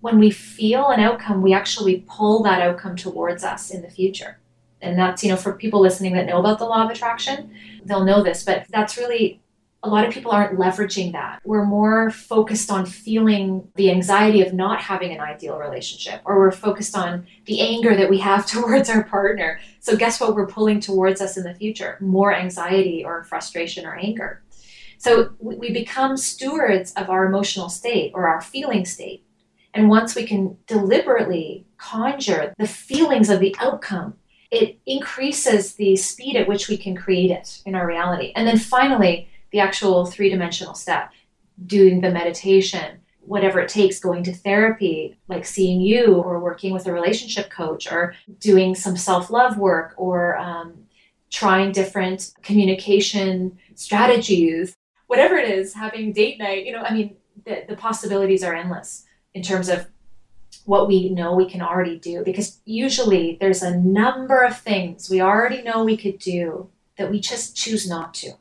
when 0.00 0.18
we 0.18 0.30
feel 0.30 0.88
an 0.88 0.98
outcome, 0.98 1.42
we 1.42 1.54
actually 1.54 2.04
pull 2.08 2.42
that 2.42 2.60
outcome 2.60 2.96
towards 2.96 3.44
us 3.44 3.70
in 3.70 3.82
the 3.82 3.88
future. 3.88 4.40
And 4.80 4.98
that's, 4.98 5.22
you 5.22 5.30
know, 5.30 5.36
for 5.36 5.52
people 5.52 5.80
listening 5.80 6.14
that 6.14 6.26
know 6.26 6.40
about 6.40 6.58
the 6.58 6.64
law 6.64 6.84
of 6.84 6.90
attraction, 6.90 7.54
they'll 7.84 8.04
know 8.04 8.20
this, 8.20 8.42
but 8.42 8.66
that's 8.68 8.98
really 8.98 9.41
a 9.84 9.88
lot 9.88 10.06
of 10.06 10.12
people 10.12 10.30
aren't 10.30 10.58
leveraging 10.58 11.12
that. 11.12 11.40
We're 11.44 11.64
more 11.64 12.10
focused 12.10 12.70
on 12.70 12.86
feeling 12.86 13.68
the 13.74 13.90
anxiety 13.90 14.40
of 14.40 14.54
not 14.54 14.80
having 14.80 15.12
an 15.12 15.20
ideal 15.20 15.58
relationship, 15.58 16.20
or 16.24 16.38
we're 16.38 16.52
focused 16.52 16.96
on 16.96 17.26
the 17.46 17.60
anger 17.60 17.96
that 17.96 18.08
we 18.08 18.18
have 18.18 18.46
towards 18.54 18.88
our 18.88 19.02
partner. 19.04 19.58
So, 19.80 19.96
guess 19.96 20.20
what 20.20 20.34
we're 20.34 20.46
pulling 20.46 20.80
towards 20.80 21.20
us 21.20 21.36
in 21.36 21.42
the 21.42 21.54
future? 21.54 21.98
More 22.00 22.32
anxiety 22.32 23.04
or 23.04 23.24
frustration 23.24 23.84
or 23.84 23.96
anger. 23.96 24.42
So, 24.98 25.32
we 25.40 25.72
become 25.72 26.16
stewards 26.16 26.92
of 26.92 27.10
our 27.10 27.26
emotional 27.26 27.68
state 27.68 28.12
or 28.14 28.28
our 28.28 28.40
feeling 28.40 28.84
state. 28.84 29.24
And 29.74 29.88
once 29.88 30.14
we 30.14 30.24
can 30.24 30.58
deliberately 30.66 31.66
conjure 31.78 32.54
the 32.58 32.68
feelings 32.68 33.30
of 33.30 33.40
the 33.40 33.56
outcome, 33.58 34.14
it 34.52 34.78
increases 34.84 35.74
the 35.74 35.96
speed 35.96 36.36
at 36.36 36.46
which 36.46 36.68
we 36.68 36.76
can 36.76 36.94
create 36.94 37.30
it 37.30 37.62
in 37.64 37.74
our 37.74 37.86
reality. 37.86 38.32
And 38.36 38.46
then 38.46 38.58
finally, 38.58 39.28
the 39.52 39.60
actual 39.60 40.06
three 40.06 40.28
dimensional 40.28 40.74
step, 40.74 41.10
doing 41.66 42.00
the 42.00 42.10
meditation, 42.10 43.00
whatever 43.20 43.60
it 43.60 43.68
takes, 43.68 44.00
going 44.00 44.24
to 44.24 44.32
therapy, 44.32 45.16
like 45.28 45.44
seeing 45.44 45.80
you 45.80 46.14
or 46.16 46.40
working 46.40 46.72
with 46.72 46.86
a 46.86 46.92
relationship 46.92 47.50
coach 47.50 47.90
or 47.90 48.14
doing 48.40 48.74
some 48.74 48.96
self 48.96 49.30
love 49.30 49.56
work 49.58 49.94
or 49.96 50.36
um, 50.38 50.74
trying 51.30 51.72
different 51.72 52.32
communication 52.42 53.58
strategies, 53.74 54.76
whatever 55.06 55.36
it 55.36 55.50
is, 55.50 55.74
having 55.74 56.12
date 56.12 56.38
night, 56.38 56.66
you 56.66 56.72
know, 56.72 56.82
I 56.82 56.92
mean, 56.92 57.16
the, 57.44 57.64
the 57.68 57.76
possibilities 57.76 58.42
are 58.42 58.54
endless 58.54 59.04
in 59.34 59.42
terms 59.42 59.68
of 59.68 59.86
what 60.64 60.86
we 60.86 61.08
know 61.08 61.34
we 61.34 61.48
can 61.48 61.62
already 61.62 61.98
do 61.98 62.22
because 62.24 62.60
usually 62.64 63.36
there's 63.40 63.62
a 63.62 63.76
number 63.76 64.42
of 64.42 64.58
things 64.58 65.10
we 65.10 65.20
already 65.20 65.62
know 65.62 65.82
we 65.82 65.96
could 65.96 66.18
do 66.18 66.68
that 66.98 67.10
we 67.10 67.18
just 67.18 67.56
choose 67.56 67.88
not 67.88 68.14
to. 68.14 68.32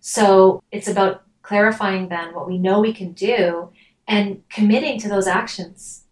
So 0.00 0.62
it's 0.70 0.88
about 0.88 1.22
clarifying 1.42 2.08
then 2.08 2.34
what 2.34 2.46
we 2.46 2.58
know 2.58 2.80
we 2.80 2.92
can 2.92 3.12
do 3.12 3.70
and 4.06 4.42
committing 4.48 4.98
to 5.00 5.08
those 5.08 5.26
actions. 5.26 6.04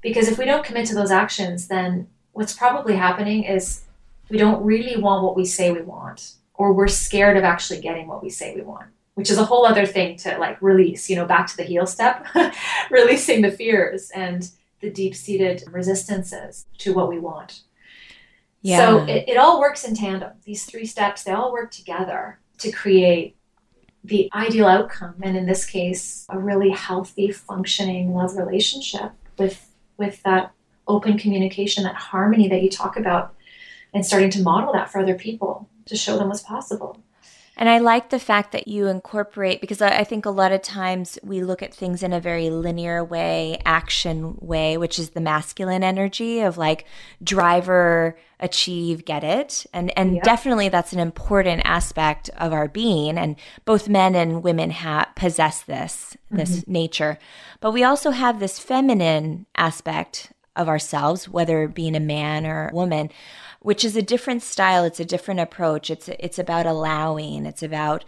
Because 0.00 0.28
if 0.28 0.38
we 0.38 0.44
don't 0.44 0.64
commit 0.64 0.86
to 0.88 0.94
those 0.94 1.10
actions, 1.10 1.68
then 1.68 2.08
what's 2.32 2.52
probably 2.52 2.96
happening 2.96 3.44
is 3.44 3.82
we 4.28 4.38
don't 4.38 4.64
really 4.64 4.96
want 4.96 5.24
what 5.24 5.36
we 5.36 5.44
say 5.44 5.72
we 5.72 5.82
want, 5.82 6.34
or 6.54 6.72
we're 6.72 6.88
scared 6.88 7.36
of 7.36 7.44
actually 7.44 7.80
getting 7.80 8.06
what 8.06 8.22
we 8.22 8.30
say 8.30 8.54
we 8.54 8.62
want, 8.62 8.86
which 9.14 9.30
is 9.30 9.38
a 9.38 9.44
whole 9.44 9.66
other 9.66 9.86
thing 9.86 10.16
to 10.18 10.38
like 10.38 10.60
release, 10.62 11.10
you 11.10 11.16
know, 11.16 11.26
back 11.26 11.46
to 11.48 11.56
the 11.56 11.64
heal 11.64 11.86
step, 11.86 12.26
releasing 12.90 13.42
the 13.42 13.50
fears 13.50 14.10
and 14.10 14.50
the 14.80 14.90
deep 14.90 15.14
seated 15.14 15.64
resistances 15.70 16.66
to 16.78 16.94
what 16.94 17.08
we 17.08 17.18
want. 17.18 17.62
Yeah. 18.62 18.78
So 18.78 19.04
it, 19.04 19.28
it 19.28 19.36
all 19.36 19.60
works 19.60 19.84
in 19.84 19.94
tandem. 19.94 20.32
These 20.44 20.64
three 20.64 20.86
steps, 20.86 21.24
they 21.24 21.32
all 21.32 21.52
work 21.52 21.70
together 21.70 22.38
to 22.58 22.70
create 22.70 23.36
the 24.04 24.30
ideal 24.34 24.66
outcome 24.66 25.14
and 25.22 25.36
in 25.36 25.46
this 25.46 25.64
case 25.64 26.24
a 26.28 26.38
really 26.38 26.70
healthy 26.70 27.30
functioning 27.30 28.14
love 28.14 28.36
relationship 28.36 29.12
with 29.38 29.74
with 29.96 30.22
that 30.22 30.52
open 30.86 31.18
communication 31.18 31.84
that 31.84 31.94
harmony 31.94 32.48
that 32.48 32.62
you 32.62 32.70
talk 32.70 32.96
about 32.96 33.34
and 33.92 34.06
starting 34.06 34.30
to 34.30 34.42
model 34.42 34.72
that 34.72 34.90
for 34.90 35.00
other 35.00 35.14
people 35.14 35.68
to 35.84 35.96
show 35.96 36.16
them 36.16 36.28
what's 36.28 36.42
possible 36.42 37.02
and 37.58 37.68
I 37.68 37.78
like 37.78 38.10
the 38.10 38.20
fact 38.20 38.52
that 38.52 38.68
you 38.68 38.86
incorporate, 38.86 39.60
because 39.60 39.82
I 39.82 40.04
think 40.04 40.24
a 40.24 40.30
lot 40.30 40.52
of 40.52 40.62
times 40.62 41.18
we 41.24 41.42
look 41.42 41.60
at 41.60 41.74
things 41.74 42.04
in 42.04 42.12
a 42.12 42.20
very 42.20 42.50
linear 42.50 43.04
way, 43.04 43.60
action 43.66 44.36
way, 44.40 44.76
which 44.76 44.98
is 44.98 45.10
the 45.10 45.20
masculine 45.20 45.82
energy 45.82 46.40
of 46.40 46.56
like 46.56 46.84
driver, 47.22 48.16
achieve, 48.38 49.04
get 49.04 49.24
it. 49.24 49.66
And, 49.72 49.92
and 49.98 50.16
yeah. 50.16 50.22
definitely 50.22 50.68
that's 50.68 50.92
an 50.92 51.00
important 51.00 51.62
aspect 51.64 52.30
of 52.36 52.52
our 52.52 52.68
being. 52.68 53.18
And 53.18 53.34
both 53.64 53.88
men 53.88 54.14
and 54.14 54.44
women 54.44 54.70
have 54.70 55.08
possess 55.16 55.62
this, 55.62 56.16
this 56.30 56.60
mm-hmm. 56.60 56.72
nature. 56.72 57.18
But 57.60 57.72
we 57.72 57.82
also 57.82 58.12
have 58.12 58.38
this 58.38 58.60
feminine 58.60 59.46
aspect 59.56 60.32
of 60.54 60.68
ourselves, 60.68 61.28
whether 61.28 61.66
being 61.66 61.96
a 61.96 62.00
man 62.00 62.46
or 62.46 62.68
a 62.68 62.74
woman 62.74 63.10
which 63.60 63.84
is 63.84 63.96
a 63.96 64.02
different 64.02 64.42
style. 64.42 64.84
It's 64.84 65.00
a 65.00 65.04
different 65.04 65.40
approach. 65.40 65.90
It's 65.90 66.08
it's 66.08 66.38
about 66.38 66.66
allowing. 66.66 67.46
It's 67.46 67.62
about 67.62 68.04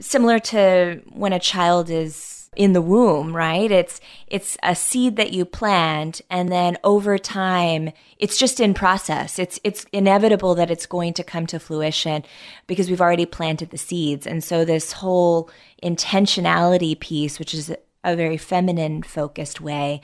similar 0.00 0.38
to 0.38 1.02
when 1.12 1.32
a 1.32 1.40
child 1.40 1.90
is 1.90 2.42
in 2.54 2.74
the 2.74 2.82
womb, 2.82 3.34
right? 3.34 3.70
It's 3.70 4.00
it's 4.26 4.58
a 4.62 4.74
seed 4.74 5.16
that 5.16 5.32
you 5.32 5.44
plant 5.44 6.20
and 6.28 6.52
then 6.52 6.76
over 6.84 7.16
time 7.16 7.92
it's 8.18 8.36
just 8.36 8.60
in 8.60 8.74
process. 8.74 9.38
It's 9.38 9.58
it's 9.64 9.86
inevitable 9.92 10.54
that 10.56 10.70
it's 10.70 10.86
going 10.86 11.14
to 11.14 11.24
come 11.24 11.46
to 11.46 11.58
fruition 11.58 12.24
because 12.66 12.90
we've 12.90 13.00
already 13.00 13.26
planted 13.26 13.70
the 13.70 13.78
seeds. 13.78 14.26
And 14.26 14.44
so 14.44 14.64
this 14.64 14.92
whole 14.92 15.50
intentionality 15.82 16.98
piece, 16.98 17.38
which 17.38 17.54
is 17.54 17.74
a 18.04 18.16
very 18.16 18.36
feminine 18.36 19.02
focused 19.02 19.60
way, 19.60 20.02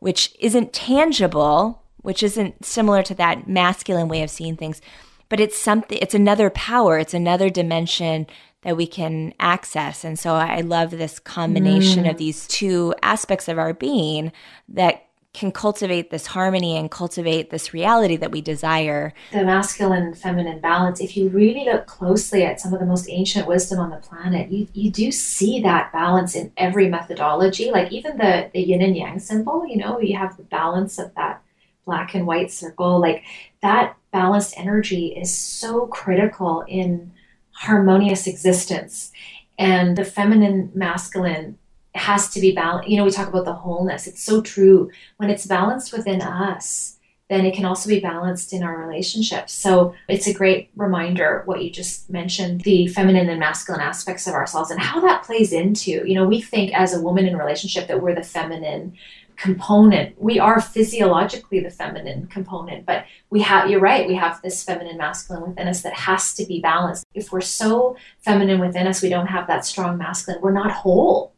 which 0.00 0.34
isn't 0.40 0.72
tangible, 0.72 1.83
which 2.04 2.22
isn't 2.22 2.64
similar 2.64 3.02
to 3.02 3.14
that 3.14 3.48
masculine 3.48 4.08
way 4.08 4.22
of 4.22 4.28
seeing 4.28 4.56
things, 4.56 4.82
but 5.30 5.40
it's 5.40 5.58
something, 5.58 5.98
it's 6.02 6.14
another 6.14 6.50
power, 6.50 6.98
it's 6.98 7.14
another 7.14 7.48
dimension 7.48 8.26
that 8.60 8.76
we 8.76 8.86
can 8.86 9.32
access. 9.40 10.04
And 10.04 10.18
so 10.18 10.34
I 10.34 10.60
love 10.60 10.90
this 10.90 11.18
combination 11.18 12.04
mm. 12.04 12.10
of 12.10 12.18
these 12.18 12.46
two 12.46 12.94
aspects 13.02 13.48
of 13.48 13.58
our 13.58 13.72
being 13.72 14.32
that 14.68 15.06
can 15.32 15.50
cultivate 15.50 16.10
this 16.10 16.26
harmony 16.26 16.76
and 16.76 16.90
cultivate 16.90 17.48
this 17.48 17.72
reality 17.72 18.16
that 18.16 18.30
we 18.30 18.42
desire. 18.42 19.14
The 19.32 19.44
masculine 19.44 20.02
and 20.04 20.16
feminine 20.16 20.60
balance, 20.60 21.00
if 21.00 21.16
you 21.16 21.30
really 21.30 21.64
look 21.64 21.86
closely 21.86 22.44
at 22.44 22.60
some 22.60 22.72
of 22.72 22.80
the 22.80 22.86
most 22.86 23.08
ancient 23.08 23.48
wisdom 23.48 23.80
on 23.80 23.90
the 23.90 23.96
planet, 23.96 24.50
you, 24.50 24.68
you 24.74 24.90
do 24.90 25.10
see 25.10 25.60
that 25.62 25.90
balance 25.92 26.36
in 26.36 26.52
every 26.56 26.88
methodology. 26.88 27.70
Like 27.70 27.90
even 27.92 28.18
the, 28.18 28.50
the 28.52 28.60
yin 28.60 28.82
and 28.82 28.96
yang 28.96 29.18
symbol, 29.18 29.66
you 29.66 29.78
know, 29.78 29.98
you 30.00 30.18
have 30.18 30.36
the 30.36 30.44
balance 30.44 30.98
of 30.98 31.14
that 31.14 31.43
black 31.84 32.14
and 32.14 32.26
white 32.26 32.50
circle 32.50 33.00
like 33.00 33.24
that 33.62 33.96
balanced 34.12 34.58
energy 34.58 35.08
is 35.08 35.34
so 35.34 35.86
critical 35.86 36.64
in 36.68 37.12
harmonious 37.52 38.26
existence. 38.26 39.12
And 39.58 39.96
the 39.96 40.04
feminine 40.04 40.70
masculine 40.74 41.58
has 41.94 42.28
to 42.30 42.40
be 42.40 42.52
balanced 42.52 42.88
you 42.88 42.96
know 42.96 43.04
we 43.04 43.10
talk 43.10 43.28
about 43.28 43.44
the 43.44 43.52
wholeness. 43.52 44.06
It's 44.06 44.22
so 44.22 44.40
true. 44.40 44.90
When 45.18 45.30
it's 45.30 45.46
balanced 45.46 45.92
within 45.92 46.20
us 46.20 46.94
then 47.28 47.46
it 47.46 47.54
can 47.54 47.64
also 47.64 47.88
be 47.88 48.00
balanced 48.00 48.52
in 48.52 48.62
our 48.62 48.76
relationships. 48.76 49.52
So 49.52 49.94
it's 50.08 50.26
a 50.26 50.34
great 50.34 50.70
reminder 50.76 51.42
what 51.46 51.62
you 51.62 51.70
just 51.70 52.10
mentioned 52.10 52.60
the 52.62 52.86
feminine 52.88 53.30
and 53.30 53.40
masculine 53.40 53.80
aspects 53.80 54.26
of 54.26 54.34
ourselves 54.34 54.70
and 54.70 54.78
how 54.78 55.00
that 55.00 55.24
plays 55.24 55.52
into 55.52 56.06
you 56.06 56.14
know 56.14 56.26
we 56.26 56.40
think 56.40 56.72
as 56.74 56.94
a 56.94 57.00
woman 57.00 57.26
in 57.26 57.34
a 57.34 57.38
relationship 57.38 57.88
that 57.88 58.02
we're 58.02 58.14
the 58.14 58.22
feminine 58.22 58.94
component. 59.36 60.20
We 60.20 60.38
are 60.38 60.60
physiologically 60.60 61.60
the 61.60 61.70
feminine 61.70 62.26
component, 62.26 62.86
but 62.86 63.04
we 63.30 63.42
have, 63.42 63.68
you're 63.68 63.80
right, 63.80 64.06
we 64.06 64.14
have 64.14 64.40
this 64.42 64.62
feminine 64.62 64.96
masculine 64.96 65.48
within 65.48 65.68
us 65.68 65.82
that 65.82 65.94
has 65.94 66.34
to 66.34 66.46
be 66.46 66.60
balanced. 66.60 67.04
If 67.14 67.32
we're 67.32 67.40
so 67.40 67.96
feminine 68.18 68.60
within 68.60 68.86
us, 68.86 69.02
we 69.02 69.08
don't 69.08 69.26
have 69.26 69.46
that 69.48 69.64
strong 69.64 69.98
masculine, 69.98 70.40
we're 70.40 70.52
not 70.52 70.70
whole. 70.70 71.34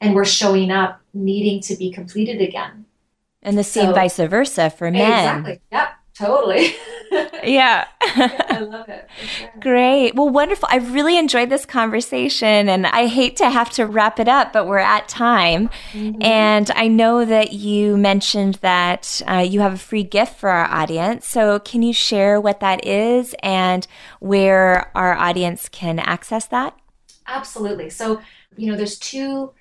And 0.00 0.14
we're 0.14 0.24
showing 0.24 0.70
up 0.70 1.00
needing 1.14 1.60
to 1.62 1.76
be 1.76 1.90
completed 1.90 2.40
again. 2.40 2.84
And 3.42 3.56
the 3.56 3.64
same 3.64 3.86
so, 3.86 3.94
vice 3.94 4.16
versa 4.16 4.70
for 4.70 4.90
men. 4.90 5.38
Exactly. 5.38 5.60
Yep. 5.70 5.93
Totally. 6.16 6.76
yeah. 7.42 7.86
I 8.00 8.60
love 8.60 8.88
it. 8.88 9.08
Sure. 9.26 9.50
Great. 9.60 10.14
Well, 10.14 10.28
wonderful. 10.28 10.68
I've 10.70 10.94
really 10.94 11.18
enjoyed 11.18 11.50
this 11.50 11.66
conversation 11.66 12.68
and 12.68 12.86
I 12.86 13.08
hate 13.08 13.36
to 13.36 13.50
have 13.50 13.70
to 13.70 13.84
wrap 13.84 14.20
it 14.20 14.28
up, 14.28 14.52
but 14.52 14.66
we're 14.66 14.78
at 14.78 15.08
time. 15.08 15.70
Mm-hmm. 15.92 16.22
And 16.22 16.70
I 16.76 16.86
know 16.86 17.24
that 17.24 17.52
you 17.52 17.96
mentioned 17.96 18.54
that 18.56 19.22
uh, 19.28 19.38
you 19.38 19.60
have 19.60 19.72
a 19.72 19.78
free 19.78 20.04
gift 20.04 20.38
for 20.38 20.50
our 20.50 20.66
audience. 20.66 21.26
So 21.26 21.58
can 21.58 21.82
you 21.82 21.92
share 21.92 22.40
what 22.40 22.60
that 22.60 22.86
is 22.86 23.34
and 23.42 23.86
where 24.20 24.96
our 24.96 25.14
audience 25.14 25.68
can 25.68 25.98
access 25.98 26.46
that? 26.46 26.78
Absolutely. 27.26 27.90
So, 27.90 28.20
you 28.56 28.70
know, 28.70 28.76
there's 28.76 28.98
two 28.98 29.52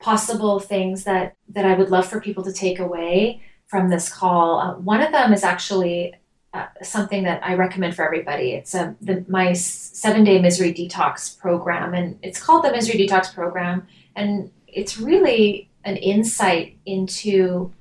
possible 0.00 0.58
things 0.58 1.04
that 1.04 1.36
that 1.50 1.66
I 1.66 1.74
would 1.74 1.90
love 1.90 2.06
for 2.06 2.20
people 2.20 2.42
to 2.44 2.52
take 2.52 2.78
away 2.78 3.42
from 3.70 3.88
this 3.88 4.12
call. 4.12 4.58
Uh, 4.58 4.74
one 4.74 5.00
of 5.00 5.12
them 5.12 5.32
is 5.32 5.44
actually 5.44 6.12
uh, 6.52 6.66
something 6.82 7.22
that 7.22 7.40
I 7.44 7.54
recommend 7.54 7.94
for 7.94 8.04
everybody. 8.04 8.52
It's 8.52 8.74
a, 8.74 8.88
um, 8.88 8.96
the, 9.00 9.24
my 9.28 9.52
seven 9.52 10.24
day 10.24 10.42
misery 10.42 10.74
detox 10.74 11.38
program, 11.38 11.94
and 11.94 12.18
it's 12.22 12.42
called 12.42 12.64
the 12.64 12.72
Misery 12.72 13.06
Detox 13.06 13.32
Program. 13.32 13.86
And 14.16 14.50
it's 14.66 14.98
really 14.98 15.70
an 15.84 15.96
insight 15.96 16.78
into 16.84 17.72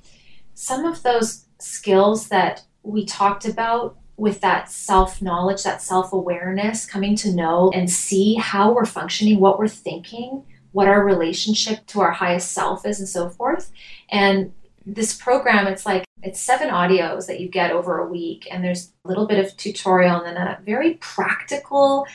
some 0.54 0.86
of 0.86 1.02
those 1.02 1.46
skills 1.58 2.28
that 2.28 2.64
we 2.84 3.04
talked 3.06 3.46
about 3.46 3.98
with 4.16 4.42
that 4.42 4.70
self 4.70 5.24
knowledge, 5.24 5.64
that 5.64 5.82
self 5.82 6.14
awareness, 6.14 6.86
coming 6.86 7.16
to 7.16 7.34
know 7.34 7.72
and 7.74 7.90
see 7.90 8.36
how 8.36 8.72
we're 8.72 8.86
functioning, 8.86 9.40
what 9.40 9.58
we're 9.58 9.68
thinking, 9.68 10.44
what 10.74 10.88
our 10.88 11.04
relationship 11.04 11.88
to 11.88 12.02
our 12.02 12.12
highest 12.12 12.52
self 12.52 12.86
is, 12.86 13.00
and 13.00 13.10
so 13.10 13.30
forth. 13.30 13.72
And 14.10 14.54
this 14.86 15.16
program, 15.16 15.68
it's 15.68 15.86
like 15.86 16.06
It's 16.22 16.42
seven 16.42 16.70
audios 16.70 17.28
that 17.28 17.40
you 17.40 17.48
get 17.48 17.72
over 17.72 18.00
a 18.00 18.08
week, 18.08 18.48
and 18.52 18.64
there's 18.64 18.92
a 19.06 19.08
little 19.08 19.26
bit 19.26 19.44
of 19.44 19.56
tutorial 19.56 20.18
and 20.18 20.26
then 20.26 20.38
a 20.38 20.60
very 20.66 20.96
practical, 20.96 22.06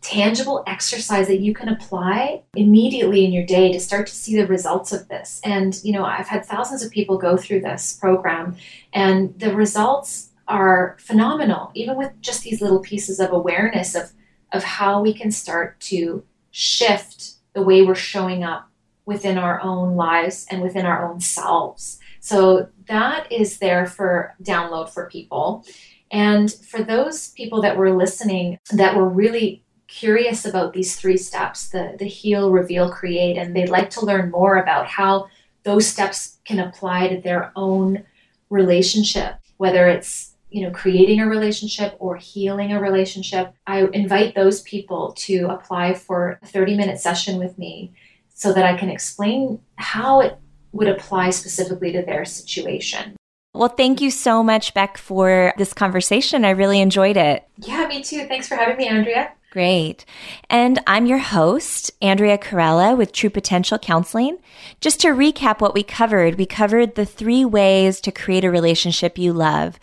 tangible 0.00 0.64
exercise 0.66 1.28
that 1.28 1.40
you 1.40 1.54
can 1.54 1.68
apply 1.68 2.42
immediately 2.56 3.24
in 3.24 3.32
your 3.32 3.46
day 3.46 3.72
to 3.72 3.78
start 3.78 4.08
to 4.08 4.14
see 4.14 4.36
the 4.36 4.48
results 4.48 4.92
of 4.92 5.06
this. 5.06 5.40
And, 5.44 5.78
you 5.84 5.92
know, 5.92 6.04
I've 6.04 6.26
had 6.26 6.44
thousands 6.44 6.82
of 6.82 6.90
people 6.90 7.18
go 7.18 7.36
through 7.36 7.60
this 7.60 7.96
program, 8.00 8.56
and 8.92 9.38
the 9.38 9.54
results 9.54 10.30
are 10.48 10.96
phenomenal, 10.98 11.70
even 11.74 11.96
with 11.96 12.10
just 12.20 12.42
these 12.42 12.60
little 12.60 12.80
pieces 12.80 13.20
of 13.20 13.30
awareness 13.32 13.94
of, 13.94 14.10
of 14.50 14.64
how 14.64 15.00
we 15.00 15.14
can 15.14 15.30
start 15.30 15.78
to 15.80 16.24
shift 16.50 17.34
the 17.54 17.62
way 17.62 17.82
we're 17.82 17.94
showing 17.94 18.42
up 18.42 18.68
within 19.06 19.38
our 19.38 19.60
own 19.60 19.94
lives 19.94 20.46
and 20.50 20.62
within 20.62 20.84
our 20.84 21.08
own 21.08 21.20
selves. 21.20 22.00
So 22.22 22.68
that 22.86 23.30
is 23.32 23.58
there 23.58 23.84
for 23.84 24.36
download 24.40 24.90
for 24.90 25.10
people. 25.10 25.64
And 26.12 26.52
for 26.52 26.80
those 26.84 27.30
people 27.30 27.60
that 27.62 27.76
were 27.76 27.90
listening 27.90 28.60
that 28.70 28.94
were 28.94 29.08
really 29.08 29.64
curious 29.88 30.44
about 30.44 30.72
these 30.72 30.94
three 30.94 31.16
steps 31.16 31.70
the, 31.70 31.96
the 31.98 32.04
heal, 32.04 32.52
reveal, 32.52 32.88
create, 32.92 33.36
and 33.36 33.56
they'd 33.56 33.68
like 33.68 33.90
to 33.90 34.06
learn 34.06 34.30
more 34.30 34.58
about 34.58 34.86
how 34.86 35.26
those 35.64 35.84
steps 35.84 36.38
can 36.44 36.60
apply 36.60 37.08
to 37.08 37.20
their 37.20 37.50
own 37.56 38.04
relationship, 38.50 39.34
whether 39.56 39.88
it's 39.88 40.34
you 40.48 40.62
know 40.62 40.70
creating 40.70 41.18
a 41.20 41.28
relationship 41.28 41.96
or 41.98 42.14
healing 42.16 42.72
a 42.72 42.78
relationship 42.78 43.54
i 43.66 43.86
invite 43.94 44.34
those 44.34 44.60
people 44.62 45.12
to 45.14 45.46
apply 45.48 45.94
for 45.94 46.38
a 46.42 46.46
30 46.46 46.76
minute 46.76 47.00
session 47.00 47.38
with 47.38 47.56
me 47.56 47.90
so 48.34 48.52
that 48.52 48.66
i 48.66 48.76
can 48.76 48.90
explain 48.90 49.58
how 49.76 50.20
it 50.20 50.38
would 50.72 50.88
apply 50.88 51.30
specifically 51.30 51.92
to 51.92 52.02
their 52.02 52.24
situation 52.24 53.16
well, 53.54 53.68
thank 53.68 54.00
you 54.00 54.10
so 54.10 54.42
much, 54.42 54.72
Beck, 54.72 54.96
for 54.96 55.52
this 55.58 55.74
conversation. 55.74 56.44
I 56.44 56.50
really 56.50 56.80
enjoyed 56.80 57.18
it. 57.18 57.46
Yeah, 57.58 57.86
me 57.86 58.02
too. 58.02 58.26
Thanks 58.26 58.48
for 58.48 58.56
having 58.56 58.78
me, 58.78 58.88
Andrea. 58.88 59.32
Great. 59.50 60.06
And 60.48 60.80
I'm 60.86 61.04
your 61.04 61.18
host, 61.18 61.90
Andrea 62.00 62.38
Carella 62.38 62.96
with 62.96 63.12
True 63.12 63.28
Potential 63.28 63.78
Counseling. 63.78 64.38
Just 64.80 65.00
to 65.00 65.08
recap 65.08 65.60
what 65.60 65.74
we 65.74 65.82
covered, 65.82 66.36
we 66.36 66.46
covered 66.46 66.94
the 66.94 67.04
three 67.04 67.44
ways 67.44 68.00
to 68.00 68.10
create 68.10 68.44
a 68.44 68.50
relationship 68.50 69.18
you 69.18 69.34
love 69.34 69.78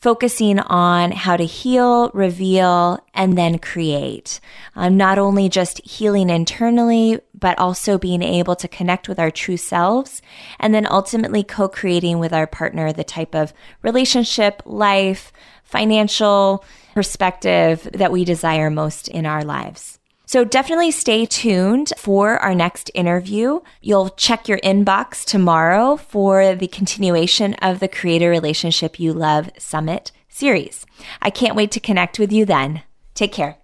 focusing 0.00 0.58
on 0.60 1.10
how 1.12 1.36
to 1.36 1.44
heal, 1.44 2.10
reveal, 2.14 3.04
and 3.14 3.36
then 3.36 3.58
create. 3.58 4.40
Um, 4.76 4.96
not 4.96 5.18
only 5.18 5.48
just 5.48 5.84
healing 5.84 6.30
internally, 6.30 7.20
but 7.34 7.58
also 7.58 7.98
being 7.98 8.22
able 8.22 8.56
to 8.56 8.68
connect 8.68 9.08
with 9.08 9.18
our 9.18 9.30
true 9.30 9.56
selves 9.56 10.22
and 10.58 10.74
then 10.74 10.86
ultimately 10.90 11.42
co-creating 11.42 12.18
with 12.18 12.32
our 12.32 12.46
partner 12.46 12.92
the 12.92 13.04
type 13.04 13.34
of 13.34 13.52
relationship, 13.82 14.62
life, 14.64 15.32
financial 15.64 16.64
perspective 16.94 17.88
that 17.92 18.12
we 18.12 18.24
desire 18.24 18.70
most 18.70 19.08
in 19.08 19.26
our 19.26 19.44
lives. 19.44 19.97
So 20.28 20.44
definitely 20.44 20.90
stay 20.90 21.24
tuned 21.24 21.90
for 21.96 22.36
our 22.36 22.54
next 22.54 22.90
interview. 22.92 23.60
You'll 23.80 24.10
check 24.10 24.46
your 24.46 24.58
inbox 24.58 25.24
tomorrow 25.24 25.96
for 25.96 26.54
the 26.54 26.68
continuation 26.68 27.54
of 27.62 27.80
the 27.80 27.88
Create 27.88 28.20
a 28.20 28.28
Relationship 28.28 29.00
You 29.00 29.14
Love 29.14 29.50
Summit 29.56 30.12
series. 30.28 30.84
I 31.22 31.30
can't 31.30 31.56
wait 31.56 31.70
to 31.70 31.80
connect 31.80 32.18
with 32.18 32.30
you 32.30 32.44
then. 32.44 32.82
Take 33.14 33.32
care. 33.32 33.57